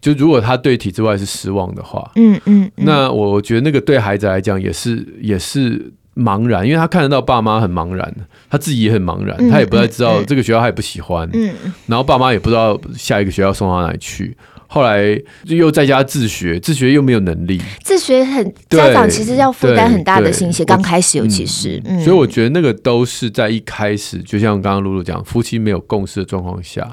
[0.00, 8.14] 就如果他对体制外是失望的话，嗯嗯，嗯，那我觉得那个对孩子来讲也是也是茫然，因为他看得到爸妈很茫然，
[8.48, 11.52] 他自己也很茫然，嗯、他也不太知道这个学校他也不喜欢，嗯，
[11.86, 14.36] 然后爸妈也不知道下一个学校送到哪里去，
[14.68, 26.88] 后来又在家自学，自学又没有能力，自学很家长其实要负担很大的心血，刚开始尤其是、嗯，所以我觉得那个都是在一开始，就像刚刚露露讲，夫妻没有共识的状况下。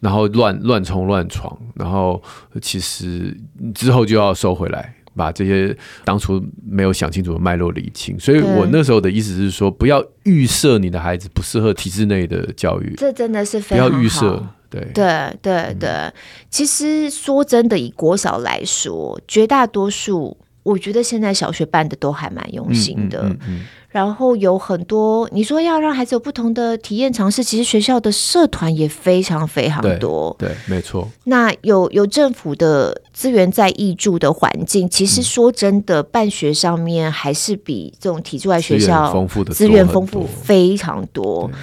[0.00, 2.22] 然后乱乱冲乱闯，然后
[2.62, 3.36] 其实
[3.74, 8.16] 之后就要收回来，把这些当初没有想清楚的脉络理清。
[8.16, 13.88] 所以我那时候的意思是说，不要预设你的孩子不适合体制内的教育，这真的是非常。
[13.88, 16.12] 不要预设，对对对对、嗯。
[16.50, 23.22] 其实说真的，以国小来说，绝大多数我觉得现在小学办的都还蛮用心的。
[23.22, 30.36] 嗯嗯嗯然后有很多，你说要让孩子有不同的体验尝试，其实学校的社团也非常非常多。
[30.38, 31.08] 对，对没错。
[31.24, 41.48] 那有有政府的资源在挹注的环境，其实说真的，办学上面还是比这种体制外学校丰富的资源丰富非常多。
[41.50, 41.56] 对，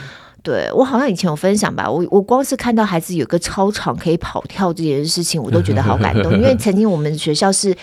[0.45, 7.75] 对我好像以前有分享吧，我我光是看到孩子有个操场可以跑跳这件事情，我都觉得好感动，因为曾经我们学校是。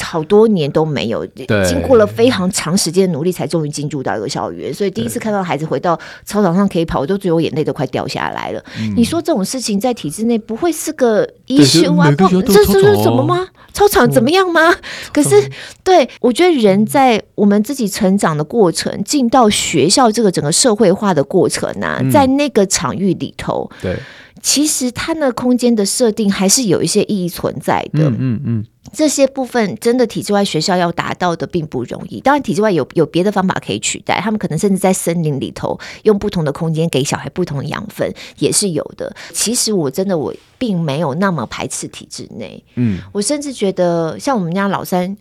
[0.00, 1.26] 好多年都没有，
[1.68, 4.72] 经过了非常长时间的努力，才终于进驻到一个校园。
[4.72, 8.64] 所以第一次看到孩子回到操场上可以跑，我都觉得我眼泪都快掉下来了。
[8.80, 12.10] 嗯、你说这种事情在体制内不会是个 issue 啊？
[12.16, 13.46] 不，这这是什么吗？
[13.72, 14.74] 操场怎么样吗？
[15.12, 15.50] 可是，
[15.82, 23.96] 对，我觉得人在我们自己成长的过程，进到学校这个整个社会化的过程啊，嗯、在那个场域里头，对，
[24.42, 28.10] 其实它那空间的设定还是有一些意义存在的。
[28.10, 28.42] 嗯嗯。
[28.44, 32.20] 嗯这些部分真的体制外学校要达到的并不容易。
[32.20, 39.14] 当然，体制外有有别的方法可以取代，他们可能甚至在森林里头用不同的空间给小孩不同的养分，也是有的。
[39.32, 45.16] 其实我真的我并没有那么排斥体制内，嗯，我甚至觉得像我们家老三，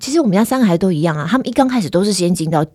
[0.00, 2.66] 其实我们家三个孩子都一样啊，他们一刚开始都是先进到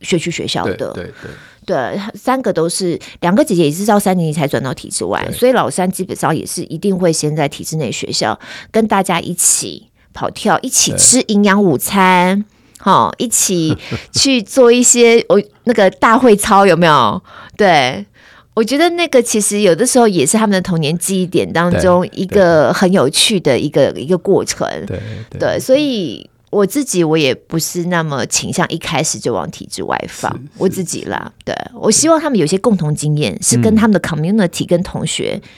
[0.00, 1.30] 学区学校的，对对对。
[1.66, 8.38] 对，三个都是，两个姐姐也是到三年级才转到体制外，所以老三基本上也是一定会先在体制内学校
[8.70, 12.44] 跟大家一起跑跳，一起吃营养午餐，
[12.78, 13.76] 好、哦，一起
[14.12, 17.20] 去做一些我那个大会操有没有？
[17.56, 18.06] 对，
[18.54, 26.30] 我觉得那个其实有的时候也是他们的童年记忆点当中一个很有趣的一个一个过程，对对，对，所以。
[26.50, 35.48] 我自己我也不是那么倾向一开始就往体制外放我自己啦，对，我希望他们有些共同经验，是跟他们的 community 跟同学、嗯、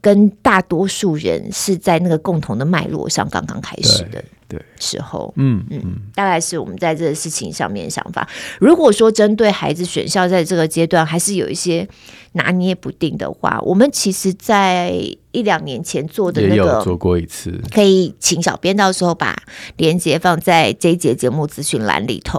[0.00, 4.24] 跟大多数人是在那个共同的脉络上刚刚开始的。
[4.58, 5.82] 对时候，嗯嗯，
[6.14, 8.28] 大概是我们在这个事情上面的想法。
[8.58, 11.88] 如果说针对孩子选校，在这个阶段还是有一些
[12.32, 14.92] 拿捏不定的话，我们其实，在
[15.32, 19.34] 一两年前做的那个，做过一次，可以请小编到时候把
[19.76, 22.38] 连接放在这一节节目资讯栏里头。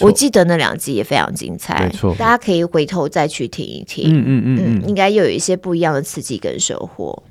[0.00, 4.04] 我记得那两集也非常精彩，没错，大家可以回头再去听一听。
[4.08, 7.22] 嗯嗯嗯，嗯，应该又有一些不一样的刺激跟收获。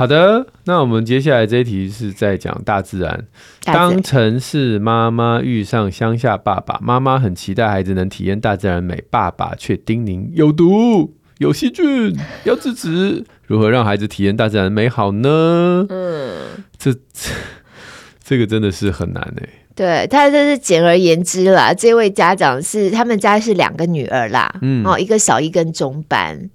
[0.00, 3.26] 好的，那我们接下来这一题是在讲大自然。
[3.62, 13.26] 当城市妈妈遇上乡下爸爸，妈妈很期待孩子能体验大自然美，爸爸却叮咛有毒、有细菌，要制止。
[13.46, 15.84] 如何让孩子体验大自然美好呢？
[15.90, 17.30] 嗯，这这
[18.24, 19.48] 这个真的是很难哎。
[19.74, 21.74] 对，他这是简而言之啦。
[21.74, 26.48] 这位家长是他们家是两个女儿啦，嗯，哦，一个小一跟中班。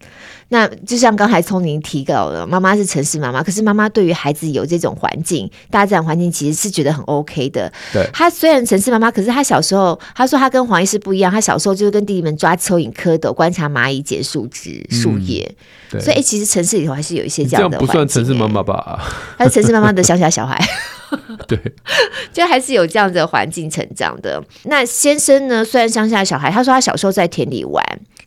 [0.49, 7.71] 那就像刚才聪宁提到的，妈妈是城市妈妈，可是妈妈对于孩子有这种环境，大自然环境其实是觉得很 OK 的。
[7.91, 15.51] 对，她虽然城市妈妈，可是她小时候，她说她跟黄医师不一样，她小时候就是跟弟弟们抓蚯蚓、蝌蚪，观察蚂蚁捡树枝、树叶。
[15.89, 19.01] 对，所以其实城市里头还是有一些这样的不算城市妈妈吧？
[19.37, 20.63] 她是城市妈妈的乡下小孩。
[21.47, 21.59] 对，
[22.33, 24.43] 就还是有这样的环境成长的。
[24.63, 25.63] 那先生呢？
[25.63, 27.83] 虽然乡下小孩，他说他小时候在田里玩。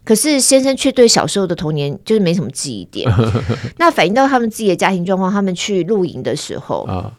[0.09, 3.07] 可是先生却对小时候的童年就是没什么记忆点，
[3.77, 7.13] 那反映到他们自己的家庭状况，他们去露营的时候，啊、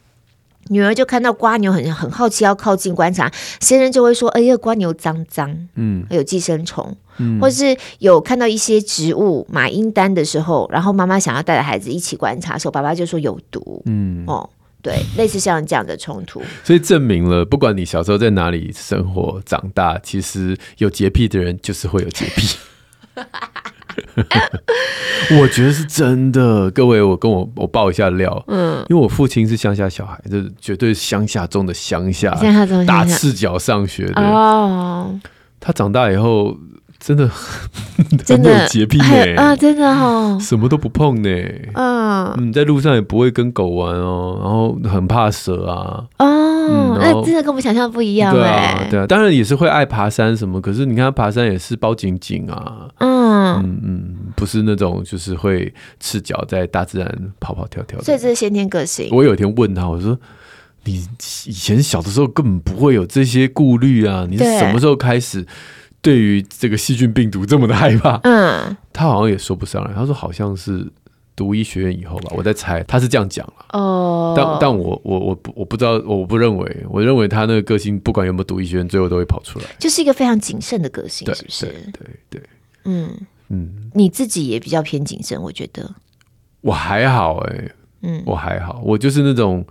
[0.70, 14.50] 女儿就看到瓜牛很，很很好奇要靠近观察，先生就会说：“哎呀，瓜牛脏脏，嗯，有寄生虫，嗯，或是有看到一些植物马英丹的时候，然后妈妈想要带着孩子一起观察的时候，爸爸就说有毒，嗯，哦。”
[14.82, 22.58] 对，类似像这样的冲突，所以证明了，不管你小时候在哪里生活长大，其实有洁癖的人就是会有洁癖。
[25.42, 35.20] 我觉得是真的，各位，我跟我我爆一下料，嗯，因为我父亲是乡下小孩，这绝对是乡下中的乡下，乡下中打赤脚上学的哦。
[35.60, 36.56] 他长大以后。
[37.00, 37.32] 真的，
[38.26, 39.56] 真的有洁癖呢啊！
[39.56, 41.30] 真的哦，什么都不碰呢。
[41.74, 46.06] 嗯，嗯，在路上也不会跟狗玩哦，然后很怕蛇啊。
[46.20, 48.34] 哦，那真的跟我们想象不一样。
[48.34, 50.60] 对啊，对啊，当然也是会爱爬山什么。
[50.60, 52.90] 可是你看他，爬山也是包紧紧啊。
[52.98, 58.00] 嗯嗯嗯，不是那种就是会赤脚在大自然跑跑跳跳。
[58.02, 59.08] 所以这是先天个性。
[59.12, 60.20] 我有一天问他，我说
[60.84, 61.08] ：“你
[61.46, 65.46] 以前小的时候根本不会有这些顾虑啊，你是什么时候开始？”
[66.02, 69.94] 对于这个细菌病毒这么的害怕，嗯，他好像也说不上来。
[69.94, 70.90] 他说好像是
[71.36, 73.66] 读医学院以后吧，我在猜他是这样讲了。
[73.74, 81.66] 哦，但但我我我不我不知道，我不认为，我认为他那个个性不管有没有读医学院，最后都会跑出来，就是一个非常谨慎的个性，是不是？
[81.66, 82.42] 对对对，
[82.86, 83.14] 嗯
[83.50, 85.94] 嗯，你自己也比较偏谨慎，我觉得。
[86.62, 87.72] 我还好哎、欸，
[88.04, 89.66] 嗯，我还好，我就是那种。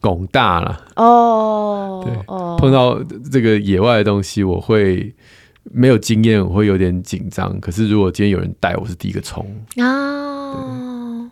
[0.00, 2.14] 拱大了哦，对，
[2.58, 2.98] 碰到
[3.30, 5.14] 这个野外的东西，我会
[5.64, 7.60] 没有经验，我会有点紧张。
[7.60, 9.46] 可是如果今天有人带，我是第一个冲
[9.76, 11.30] 啊。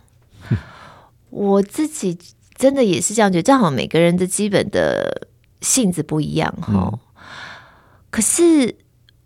[1.31, 2.17] 我自己
[2.55, 5.27] 真的也是这样觉得，正好每个人的基本的
[5.61, 6.91] 性子不一样哈。
[6.91, 6.99] 嗯、
[8.09, 8.75] 可是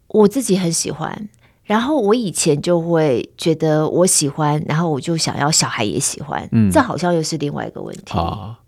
[0.08, 1.30] 我自己很喜欢，
[1.64, 8.60] 然后我以前就会觉得我喜欢，然后我就想要小孩也喜欢，嗯，这好像又是另外一个问题啊。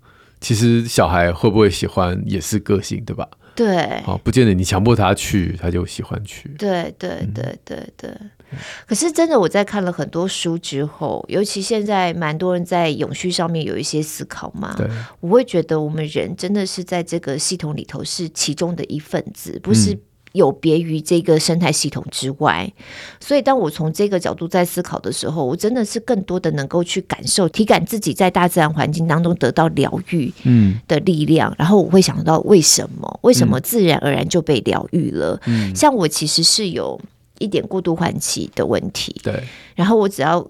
[0.45, 3.27] 其实小孩会不会喜欢也是个性，对吧？
[3.55, 6.49] 对，哦，不见得你强迫他去，他就喜欢去。
[6.49, 8.11] 对对对对对。
[8.51, 14.87] 嗯、可是真的，我在看了很多书之后，尤其现在蛮多人在永续上面有一些思考嘛，对
[15.19, 19.99] 我会觉得我们人真的是在这个系统里头是其中的一份子，不是、嗯。
[20.35, 22.71] 有别于这个生态系统之外，
[23.19, 33.19] 所以当我从这个角度在思考的时候，我真的是更多的能够去感受、体感自己在大自然环境当中得到疗愈嗯的力量，嗯、然后我会想到为什么？
[33.23, 35.39] 为什么自然而然就被疗愈了？
[35.45, 36.99] 嗯，像我其实是有
[37.39, 40.45] 一点过度换气的问题，对，然后我只要。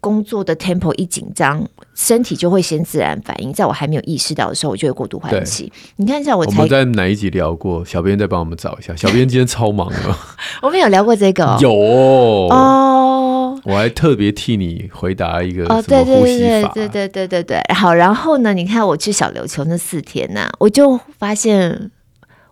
[0.00, 3.52] 工作的 tempo 一紧张，身体就会先自然反应。
[3.52, 5.72] 在我还没有意识到的时候，我就会过度换气。
[5.96, 7.84] 你看一下我才，我们在哪一集聊过？
[7.84, 8.94] 小编再帮我们找一下。
[8.94, 9.96] 小编今天超忙的。
[10.62, 11.58] 我们有聊过这个、哦？
[11.60, 13.60] 有哦。
[13.64, 17.74] 我还特别替你回答一个哦，对对对对对对对对对。
[17.74, 18.54] 好，然后呢？
[18.54, 21.90] 你看我去小琉球那四天呢、啊，我就发现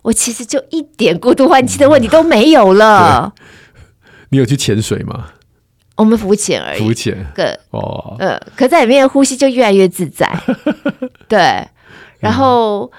[0.01, 3.33] 我其实就一点过度换气的问题都没有了。
[4.29, 5.29] 你有去潜水吗？
[5.97, 10.31] 我们浮潜而已，浮潜，对，哦，呃，可在里面呼吸就越来越自在，
[11.27, 11.67] 对。
[12.19, 12.91] 然后，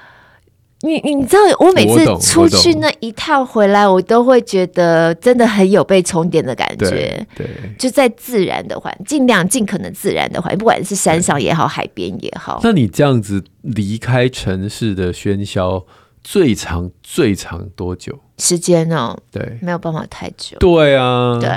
[0.82, 12.61] 嗯、你你知道，我每次出去那一趟回来，我，我都会觉得真的很有被充电的感觉，对，对就在自然的环，尽量尽可能自然的环，不管是山上也好，海边也好。
[12.62, 15.84] 那你这样子离开城市的喧嚣，
[16.22, 18.16] 最长最长多久？
[18.38, 20.59] 时间哦，对，没有办法太久。
[20.59, 21.51] 对啊，对。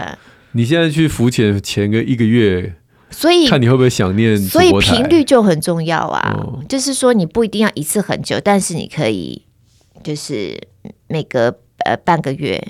[0.54, 2.76] 你现在去浮潜前个一个月，
[3.10, 6.36] 所以看你会不会想念，所以频率就很重要啊。
[6.38, 9.44] 哦、就是说，你不一定要一次很久，但是你可以
[10.04, 10.60] 就是
[11.08, 12.62] 每隔呃半个月、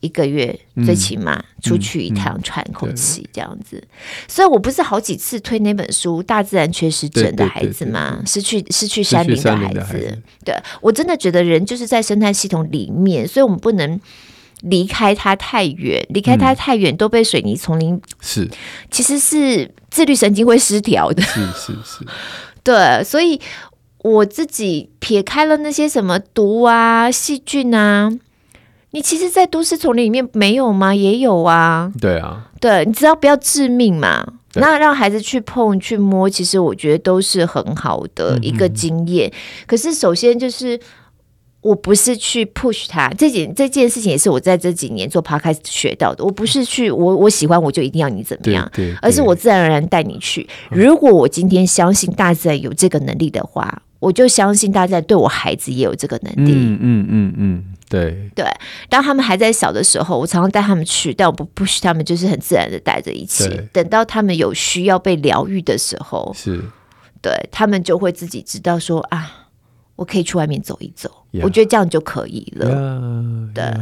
[0.00, 3.82] 一个月，嗯、最起码出去一趟喘口气这样子。
[4.26, 8.20] 所以我不是好几次推那本书《大自然缺失症的孩子》吗？
[8.26, 14.00] 失去失去山林的，孩子对，我真的觉得人就是在生态系统里面，所以我们不能。
[14.62, 18.48] 离开它太远，离开它太远，都被水泥丛林是，
[18.90, 22.04] 其实是自律神经会失调的，是是是，
[22.64, 23.40] 对，所以
[24.02, 28.12] 我自己撇开了那些什么毒啊、细菌啊，
[28.90, 30.94] 你其实，在都市丛林里面没有吗？
[30.94, 39.32] 也有啊，对啊，对，你只要不要致命嘛，那让孩子去碰、去摸，其实我觉得都是很好的一个经验。
[39.66, 40.80] 可是首先就是。
[41.60, 46.24] 我不是去 push 他，这件这件事情也是我在这几年做 podcast 学到的。
[46.24, 50.48] 我不是去我我喜欢我就一定要你怎么样，对对对，而是我自然而然带你去。
[50.70, 56.52] 如果我今天相信大自然有这个能力的话，我就相信大自然对我孩子也有这个能力。
[56.52, 58.46] 嗯嗯嗯嗯，对对。
[58.88, 63.44] 当他们还在小的时候，我常常带他们去，但我不 push 他们，就是很自然的带着一起。
[63.72, 66.62] 等到他们有需要被疗愈的时候，是
[67.20, 69.48] 对他们就会自己知道说啊，
[69.96, 71.10] 我可以去外面走一走。
[71.32, 72.66] ，yeah, 我觉得这样就可以了。
[72.66, 73.74] Yeah, 对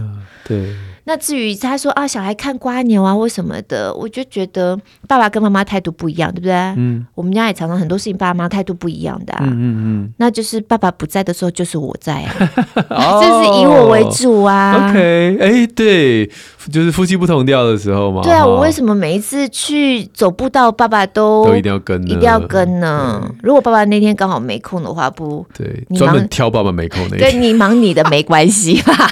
[0.46, 0.74] 对。
[1.08, 4.76] 那至于他说啊，小孩看瓜牛啊或什么的，我就觉得
[5.06, 6.52] 爸爸跟妈妈态度不一样，对不对？
[6.76, 9.38] 嗯，我们家也常常很多事情，爸妈态度不一样的、啊。
[9.44, 10.12] 嗯嗯嗯。
[10.16, 12.50] 那就是爸爸不在的时候，就是我在啊，
[12.90, 14.90] 哦、就是以我为主啊。
[14.90, 16.26] OK，哎、欸，对，
[16.72, 18.22] 就是夫妻不同调的时候嘛。
[18.22, 23.24] 对啊，我为什么每一次去走步道，爸爸都都一定要跟，一定要跟呢？
[23.44, 29.10] 如果爸爸那天刚好没空的话，不，对，专门挑爸爸没空那天，跟你忙你的没关系吧。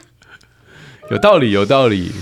[1.10, 2.12] 有道理，有道理。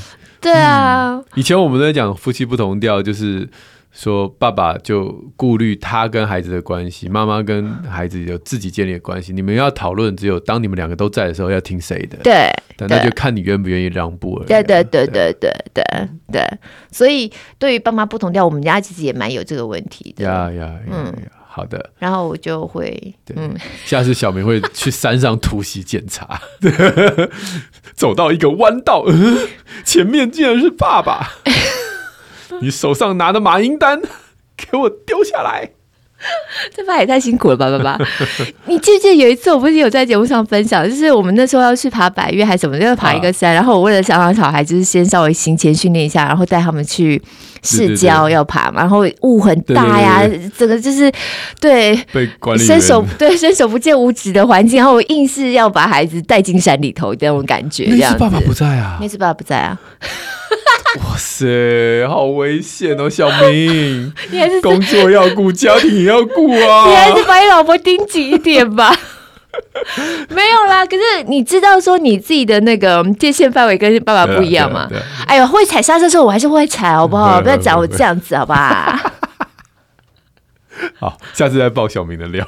[0.41, 3.49] 对啊、嗯，以前我们都在讲夫妻不同调，就是
[3.93, 9.33] 说爸爸就顾虑他跟孩子的关系，妈妈跟孩子有自己建立的关系。
[9.33, 12.17] 你们要讨论，只有当你们两个都在的时候，要听谁的？
[12.25, 14.49] 对，但那就看你愿不愿意让步而已。
[14.49, 15.85] 对对对对对对
[16.33, 16.43] 对。
[16.91, 20.25] 所以对于爸妈不同调，我们家其实也蛮有这个问题的。
[20.25, 21.15] 呀呀，嗯。
[21.61, 23.55] 好的，然后我就会，嗯，
[23.85, 26.41] 下次小明会去山上突袭检查，
[27.95, 29.05] 走到一个弯道，
[29.85, 31.33] 前面竟然是爸爸，
[32.63, 34.01] 你手上拿的马英丹，
[34.57, 35.73] 给我丢下来。
[36.75, 37.99] 这爸也太辛苦了吧，爸爸！
[38.65, 47.21] 你记不记得有一次，我不是有在节目上分享，就是我们那时候要去爬百岳还是什么，要爬一个山，啊、然后我为了想让小孩就是先稍微行前训练一下，然后带他们去
[47.63, 50.23] 市郊要爬嘛，然后雾很大呀，
[50.57, 51.11] 整个就是
[51.61, 57.85] 对被管理伸手对伸手不见五指的环境，然后我硬是要把孩子带进山里头，这种感觉。
[57.91, 59.79] 那次爸爸不在啊，那次爸爸不在啊。
[60.97, 64.13] 哇塞，好危险哦，小明！
[64.33, 66.87] 你还是工作要顾，家庭也要顾啊！
[66.91, 68.93] 你还是把你老婆盯紧一点吧。
[70.31, 74.89] 没有啦，可是你知道说你自己的那个界限范围跟爸爸不一样吗？
[75.27, 77.41] 哎呦，会踩刹车的时候我还是会踩，好不好？
[77.41, 78.53] 不要讲我这样子，好不
[80.99, 81.19] 好？
[81.35, 82.47] 下次再爆小明的料，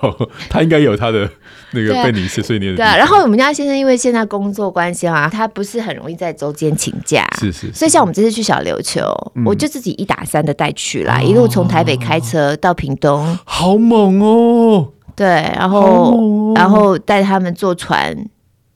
[0.48, 1.28] 他应该有他的
[1.72, 2.76] 那个被你碎碎念的。
[2.76, 7.72] 对啊，然后我们家先生因为现在工作关系啊，他不是很容易在周间请假，是是，是。
[7.74, 9.02] 所以像我们这次去小琉球，
[9.34, 14.88] 嗯、我就自己一打三的带去啦，哦、一路从台北开车到屏东，好猛哦！
[15.14, 18.16] 对，然后、哦、然后带他们坐船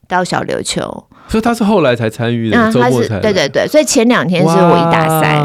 [0.07, 1.06] 到小琉球。
[1.27, 5.43] 所以他是后来才参与的，嗯，他是对对对，所以前两天是我一打三，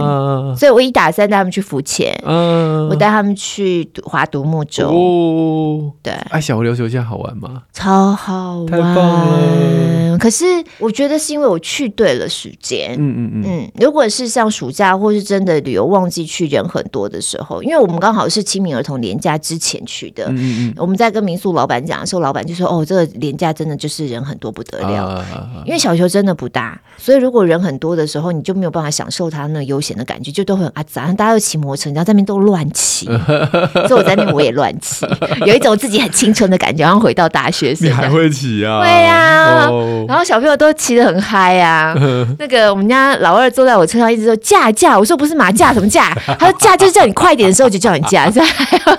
[0.57, 7.63] 所以我一打三带他们去浮潜，嗯，我带他们去划独木舟，哦，对，哎，小琉球现在好玩吗？
[7.73, 10.19] 超好玩，太棒了。
[10.19, 10.45] 可是
[10.79, 13.43] 我觉得是因为我去对了时间，嗯嗯嗯。
[13.47, 25.25] 嗯，如果是像暑假或是真的旅游旺季去人很多的时候，因为我们刚好是清明儿童年假之前去的，嗯嗯，我们在跟民宿老板讲的时候，老板就说，哦，这个年假真的就是人很多不得了。
[25.65, 31.13] 因为小球真的不大，所以如果人很多的时候，你就没有办法享受它那悠闲的感觉，就都很啊杂。
[31.13, 35.07] 大家都骑摩托车，你知道在那边都乱骑，所以我在那边我也乱骑，
[35.47, 37.85] 有一种自己很青春的感觉，然后回到大学时。
[37.85, 38.81] 你还会骑啊？
[38.81, 39.67] 会啊。
[39.69, 40.09] Oh.
[40.09, 41.95] 然后小朋友都骑得很嗨啊。
[42.39, 46.13] 那个我们家老二坐在我车上，一直说驾驾，我说不是马驾，什么驾？
[46.39, 48.99] 他说驾就是叫你快点的时候就叫你驾，这还要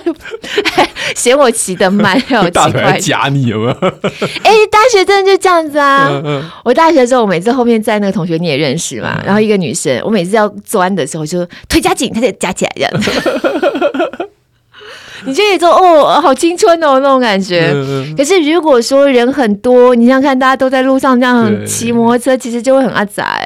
[1.14, 2.98] 嫌我骑得慢，要骑快。
[2.98, 3.72] 夹你有没有？
[4.42, 6.10] 哎、欸，大学真的就这样子啊！
[6.64, 7.06] 我大学的。
[7.06, 9.22] 时候，我每次后面在那个同学你也认识嘛？
[9.24, 13.10] 然后一个女生，我每次要钻的时候就腿夹紧，她就夹起来这样子。
[15.24, 17.72] 你就觉得说哦，好青春哦，那种感觉。
[18.16, 23.38] 可是如果说人很多，你想想看大家都在路上这样骑摩托车，其实就会很阿杂。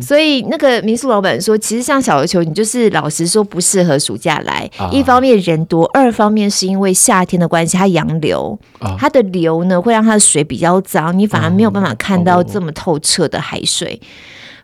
[0.00, 4.70] 所以那个民宿老板说，其实像小琉球，你就是老实说不适合暑假来。
[4.90, 8.58] 一方面人多，二方面是因为夏天的关系，它洋流，
[8.98, 14.00] 它的流呢会让它的水比较脏，你反而没有办法看到这么透彻的海水。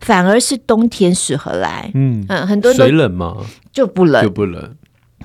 [0.00, 1.90] 反而是冬天适合来。
[1.92, 3.34] 嗯嗯，很多水冷吗？
[3.72, 4.76] 就不冷，就不冷。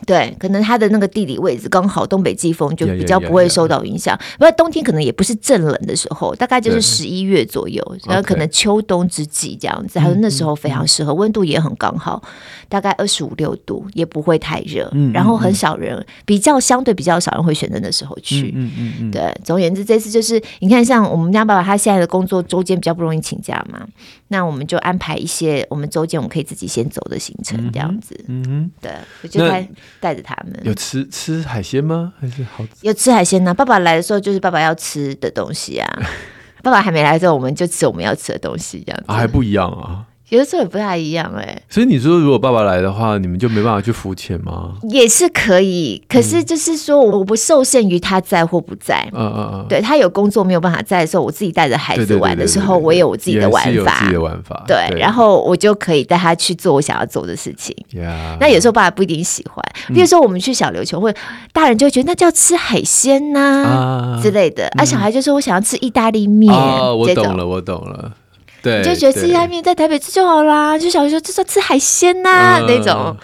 [0.05, 4.17] 对，可能它的那个地理位置刚好东北季风就比较不会受到影响。
[4.37, 9.99] 不过冬天可能也不是正冷的时候，大概就是十一月左右，然后可能秋冬之际这样子。
[9.99, 12.21] 还有那时候非常适合，温度也很刚好，
[12.67, 14.91] 大概二十五六度，也不会太热。
[15.13, 18.51] 然后很少人，比较相对比较少人会选择那时候去。
[18.55, 19.11] 嗯嗯嗯。
[19.11, 23.87] 对，总而言之，这次就是你看，像我们家爸爸他现在的工作周间比较不容易请假嘛，
[24.27, 28.19] 那我们就安排一些我们周间我们可以自己先走的行程这样子。
[28.27, 28.71] 嗯哼。
[28.81, 28.91] 对，
[29.21, 29.67] 我就在。
[29.99, 32.13] 带着他们有吃吃海鲜吗？
[32.19, 33.53] 还是好有吃海鲜呢？
[33.53, 35.87] 爸爸来的时候就是爸爸要吃的东西啊。
[36.63, 40.05] 爸爸还没来的时候，我们就吃我们要吃的东西，这样子、啊、还不一样啊。
[40.29, 44.73] 有的时候也不太一样哎、欸，所以你说如果爸爸来的话，你们就没办法去浮潜吗？
[44.89, 49.07] 也是可以，可是就是说我不受限于他在或不在。
[49.13, 54.63] 嗯嗯嗯，对他有工作没有办法在的时候，我自己带着孩子玩的时候，我有我自己的玩法，自己的玩法。
[54.65, 57.75] 对，然后我就可以带他去做我想要做的事情。
[58.39, 59.63] 那有时候爸爸不一定喜欢，
[59.93, 61.13] 比如说我们去小琉球，或
[61.51, 66.51] 大人就会觉得那叫吃海鲜呐之类的，啊，小孩就说我想要吃意大利面。
[66.51, 68.13] 哦，我懂了，我懂了。
[68.63, 73.15] 对，就觉得吃意大利面在台北吃就好啦，就小时候就算吃海鲜呐、啊嗯、那种。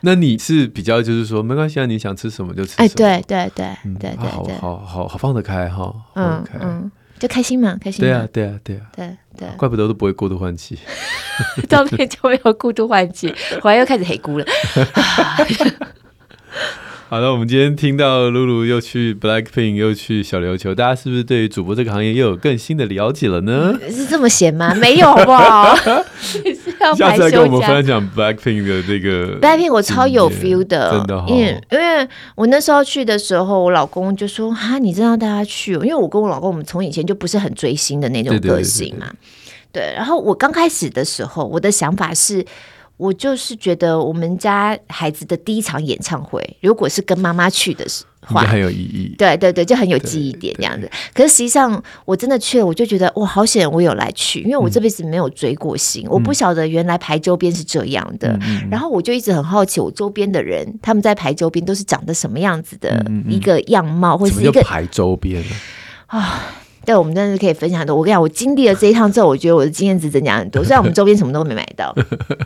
[0.00, 2.86] 那你是比较就是说没关系啊，你想吃什么就吃什么。
[2.86, 3.66] 哎，对对对
[4.00, 8.00] 对对，好好好好放得开哈，嗯嗯，就开心嘛，开心。
[8.00, 10.78] 对啊对啊对啊对对，怪不得都不会过度换气，
[11.68, 14.46] 照片就没有过度换气，回来又开始黑咕了。
[17.10, 23.76] 好的，我们今天听到露露又去 Blackpink，又去小琉球，大家是不是对于主播这个行业又有更新的了解了呢？
[23.90, 24.72] 是这么闲吗？
[24.76, 25.74] 没有好不好？
[26.96, 31.24] 下次来跟我们分享 Blackpink 的这个 Blackpink，我超有 feel 的，真的。
[31.26, 39.10] 因为因为我那时候去的时候，我老公就说：“哈，你真的要带他去？”因为我跟我老公，我们从以前就不是很追星的那种个性嘛。
[39.72, 42.46] 对，然后我刚开始的时候，我的想法是。
[43.00, 47.86] 我就是觉得我们家孩子的第一场演唱会，如果是跟妈妈去的
[48.20, 49.14] 话，很有意义。
[49.16, 50.90] 对对对，就很有记忆点这样子。
[51.14, 58.38] 可是实际上我真的去了，我就觉得哇，好险我有来去，因为我这辈子没有追过星，嗯、我不晓得原来排周边是这样的。
[58.42, 65.42] 嗯、然后我就一直很好奇，我周边的人他们在排周边都是长得什么样子的一个样貌，或是一个排周边
[66.08, 66.54] 啊。
[66.84, 67.94] 对，我们真的是可以分享很多。
[67.94, 70.62] 我跟你讲，我经历了这一趟之后，我觉得我的经验值增加很多。
[70.64, 71.94] 虽然我们周边什么都没买到，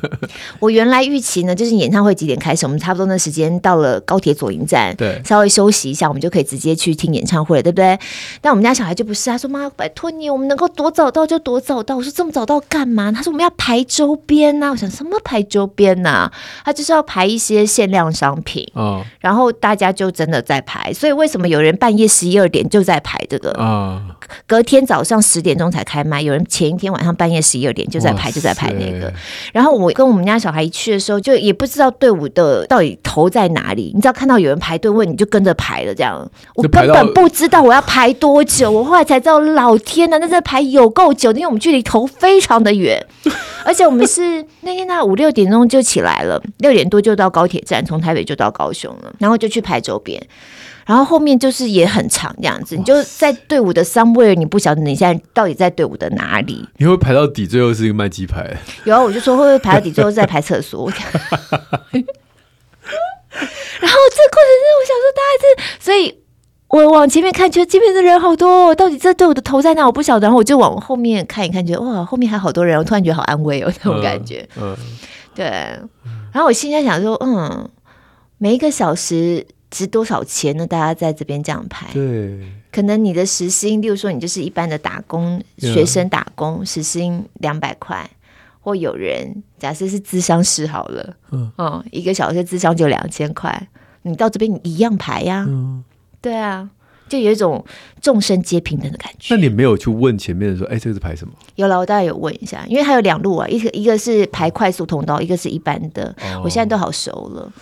[0.59, 7.99] 我原来预期呢，就是演唱会几点开始，我们差不多那时间到了高铁左营站，对，稍微休息一下，我们就可以直接去听演唱会了，对不对？
[8.41, 16.31] 但我们家小孩就不是，他说：“妈，拜托你，我们能够多早到就多早到。”我说：“这么早到干嘛？”他说：“我们要排周边呐。”我想什么排周边呐？
[16.65, 18.67] 他就是要排一些限量商品。
[18.75, 24.03] 哦，然后大家就真的在排，所以为什么有人半夜十一二点就在排这个啊？
[24.47, 29.13] 隔天早上十点钟才开麦，有人前一天晚上半夜十一二点就在排，就在排那个。
[29.53, 33.93] 然后我跟我们家小孩一去的时候，就也不知道队伍的到底头在哪里。
[33.95, 35.95] 你知道看到有人排队问，你就跟着排了。
[35.95, 43.05] 这样我根本不知道我要排多久，我后来才知道，老天呐，那这排有够久的，因为我们距离头非常的远，
[43.65, 50.21] 而且我们是那天大概五六点钟就起来了，六点多就到高铁站，从台北就到高雄了，然后就去排周边。
[50.87, 53.83] 然后后面就是也很长这样子，你就在队伍的
[54.15, 56.69] somewhere，你不晓得你现在到底在队伍的哪里。
[56.77, 58.57] 你会排到底，最后是一个卖鸡排。
[58.85, 60.89] 有啊，我就说会不会排到底，最后在排厕所。
[60.91, 61.03] 然
[63.91, 66.19] 后这过程是我想说大家是，所以
[66.69, 69.85] 我往前面看，觉得这边的人好多，到底这队伍的头在哪？
[69.85, 70.27] 我不晓得。
[70.27, 74.49] 然后我就往后面看一看，觉得哇，后面还好多人，我突然觉得好安慰哦，那种感觉。
[74.57, 74.77] 嗯，
[75.35, 75.47] 对。
[76.33, 77.69] 然后我心在想说，嗯，
[78.39, 79.47] 每一个小时。
[79.71, 80.65] 值多少钱呢？
[80.65, 82.39] 大家在这边这样排，对，
[82.75, 88.11] 可能你的时薪，例如说你就是一般的打工学生打工.时薪两百块，
[88.61, 93.69] 或有人假设是智商师好了，嗯，哦、一个小时智商就两千块，
[94.03, 95.85] 你到这边你一样排呀，嗯，
[96.21, 96.69] 对啊，
[97.09, 97.65] 就有一种
[98.01, 99.37] 众生皆平等的感觉。
[99.37, 101.33] 那你没有去问前面的说，哎，这个是排什么？
[101.55, 107.53] 有了，我大概有问一下，因为它有两路啊，一个一个是排快速通道，一个是一般的，哦、我现在都好熟了。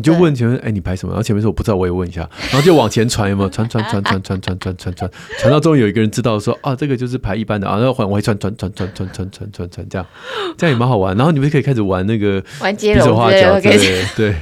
[0.00, 1.12] 你就问前面，哎你排什么？
[1.12, 10.06] 然后前面说我不知道，我也问一下， 然后就往前传，有没有传传传传传传传传传，传到终于有一个人知道说，啊，这个就是排一般的啊，然后往回传传传传传传传传传，这样
[10.56, 11.14] 这样也蛮好玩。
[11.14, 14.34] 然后你们可以开始玩那个玩接龙，对对对，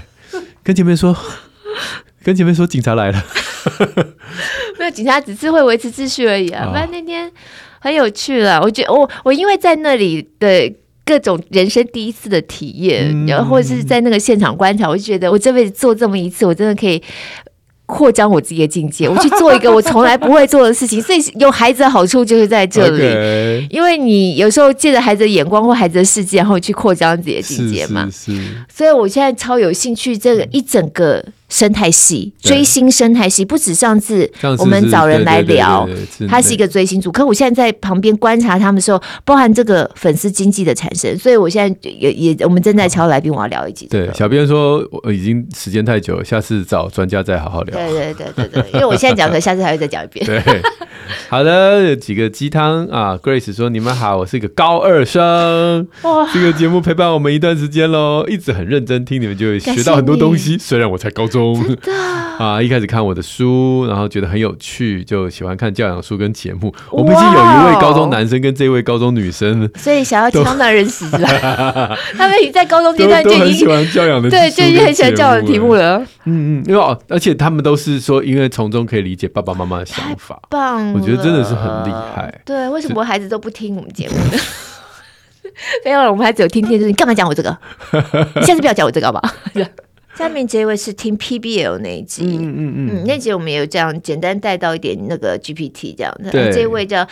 [0.63, 1.17] 跟前面说，
[2.23, 3.25] 跟前面说警察来了，
[4.79, 6.71] 没有警察只是会维持秩序而已啊。
[6.73, 7.29] 反正那天
[7.81, 10.73] 很有趣了，我觉得我我因为在那里的。
[11.09, 17.03] 各种人生第一次的体验，然后或者是在那个现场观察，我就觉得我这辈子做这么一次，我真的可以
[17.87, 19.09] 扩张我自己的境界。
[19.11, 28.07] 我去做一个我从来不会做的事情，所以有孩子的好处就是在这里 因为你有时候借着孩子的眼光或孩子的世界，然后去扩张自己的境界嘛。
[28.13, 28.49] 是，是，是。
[28.69, 31.25] 所以我现在超有兴趣这个一整个。
[31.49, 35.89] 生态系追星生态系，不止上次我们找人来聊，
[36.29, 37.11] 他是一个追星族。
[37.11, 43.87] 可我现在在旁边观察他们的时候，包含这个粉丝经济的产生，所以我现在也也我们正在敲来宾，我要聊一集。
[43.87, 47.75] 对，小编说我已经时间太久了，下次找专家再好好聊。
[47.75, 50.27] 对对对对对，因为我现在讲，的下次还会再讲一遍。
[50.29, 50.43] 对，
[51.31, 60.59] 好的，有几个鸡汤啊，Grace 说你们好，我是一个高二生，哇，这个节目陪伴我们一段时间喽，一直很认真听，你们就会学到很多东西。
[60.59, 61.38] 虽然我才高中。
[61.39, 61.77] 中
[62.39, 66.75] 啊，一开始看我的书，然后觉得很有趣，就喜欢看教养书跟节目。
[66.91, 71.29] 我们已经有一位高中男生跟这位高中女生，所以想要挑男人死了。
[72.17, 75.99] 他们已经在高中阶段就已经喜欢教养的，对，就已经很喜欢教养的题目了。
[76.25, 82.33] 嗯嗯，因为而且他们都是说，因为从中可以理解爸爸妈妈的想法，棒，我觉得真的是很厉害。
[82.45, 84.39] 对，为什么孩子都不听我们节目呢？
[85.85, 87.59] 没有了，我们孩子有听电视，你干嘛讲我这个？
[88.37, 89.35] 你下次不要讲我这个好不好？
[90.19, 96.31] 下面这一位是听 PBL 那一集，嗯嗯嗯，嗯，那集我们也有这样简单带到一点那个 GPT 这样子。
[96.53, 97.07] 这一位叫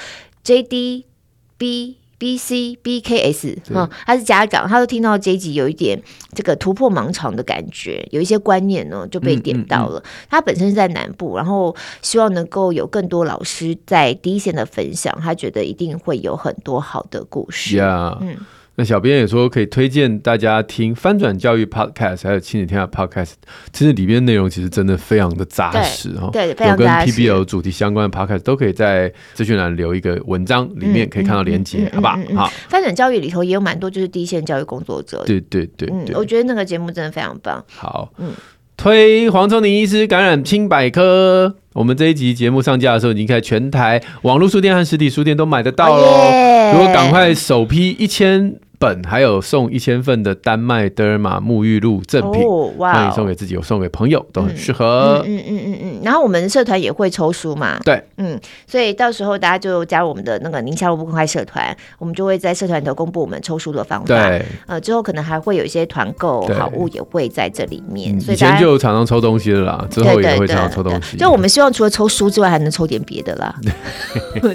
[0.45, 1.95] JDB。
[2.19, 6.03] B C B K S，嗯，他是家长，他都听到这一集有一点
[6.33, 9.99] 这个突破盲肠的感觉，有一些观念呢就被点到了。
[9.99, 17.77] 嗯嗯嗯、他本身是在南部，然后希望能够有更多老师在第一线的分享，他觉得一定会有很多好的故事。
[17.77, 18.17] Yeah.
[18.23, 18.39] 嗯。
[18.79, 23.33] 那小编也说可以推荐大家听翻转教育 Podcast，还有亲子天下 Podcast，
[23.73, 26.29] 其实里面内容其实真的非常的扎实哈。
[26.31, 27.23] 对，非常扎实。
[27.23, 32.45] 有跟 PBL 主题相关的 Podcast 都可以在资讯栏留一个文章，里面可以看到连接，好吧好？
[32.45, 32.53] 好。
[32.69, 35.25] 翻转教育里头也有蛮多就是第一线教育工作者。
[35.27, 37.65] 对对对，嗯，我觉得那个节目真的非常棒。
[37.69, 38.33] 好，嗯，
[38.77, 46.73] 推黄瑽宁医师感染清百科，我们这一集节目上架的时候，已经在全台网络书店和实体书店都买得到喽。
[46.75, 48.55] 如果赶快首批一千。
[48.79, 55.23] 本还有送一千份的丹麦德尔玛沐浴露赠品，可以送给自己，有送给朋友都很适合。
[55.27, 64.07] 嗯嗯嗯嗯，然后我们社团也会抽书嘛，对，嗯，所以到时候大家就加入我们的那个宁夏路不公开社团，我们就会在社团里头公布我们抽书的方法。
[64.07, 68.21] 对，呃，之后可能还会有一些团购好物也会在这里面。
[68.21, 71.17] 所以以前就常常抽东西了啦，之后也会常常抽东西。
[71.17, 73.55] 就我们希望除了抽书之外，还能抽点别的啦。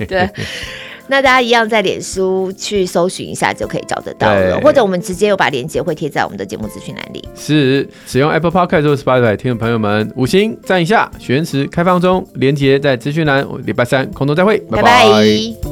[0.07, 0.29] 对。
[1.11, 7.21] 那大家一样在脸书去搜寻一下就可以找得到了，或者我们直接有把链接会贴在我们的节目资讯栏里。
[7.35, 13.45] 是使用 Apple Podcast 或 Spotify 听众朋友们五星赞一下，许愿池开放中，链接在资讯栏。
[13.65, 15.03] 礼拜三空中再会，拜拜。
[15.03, 15.70] 拜拜。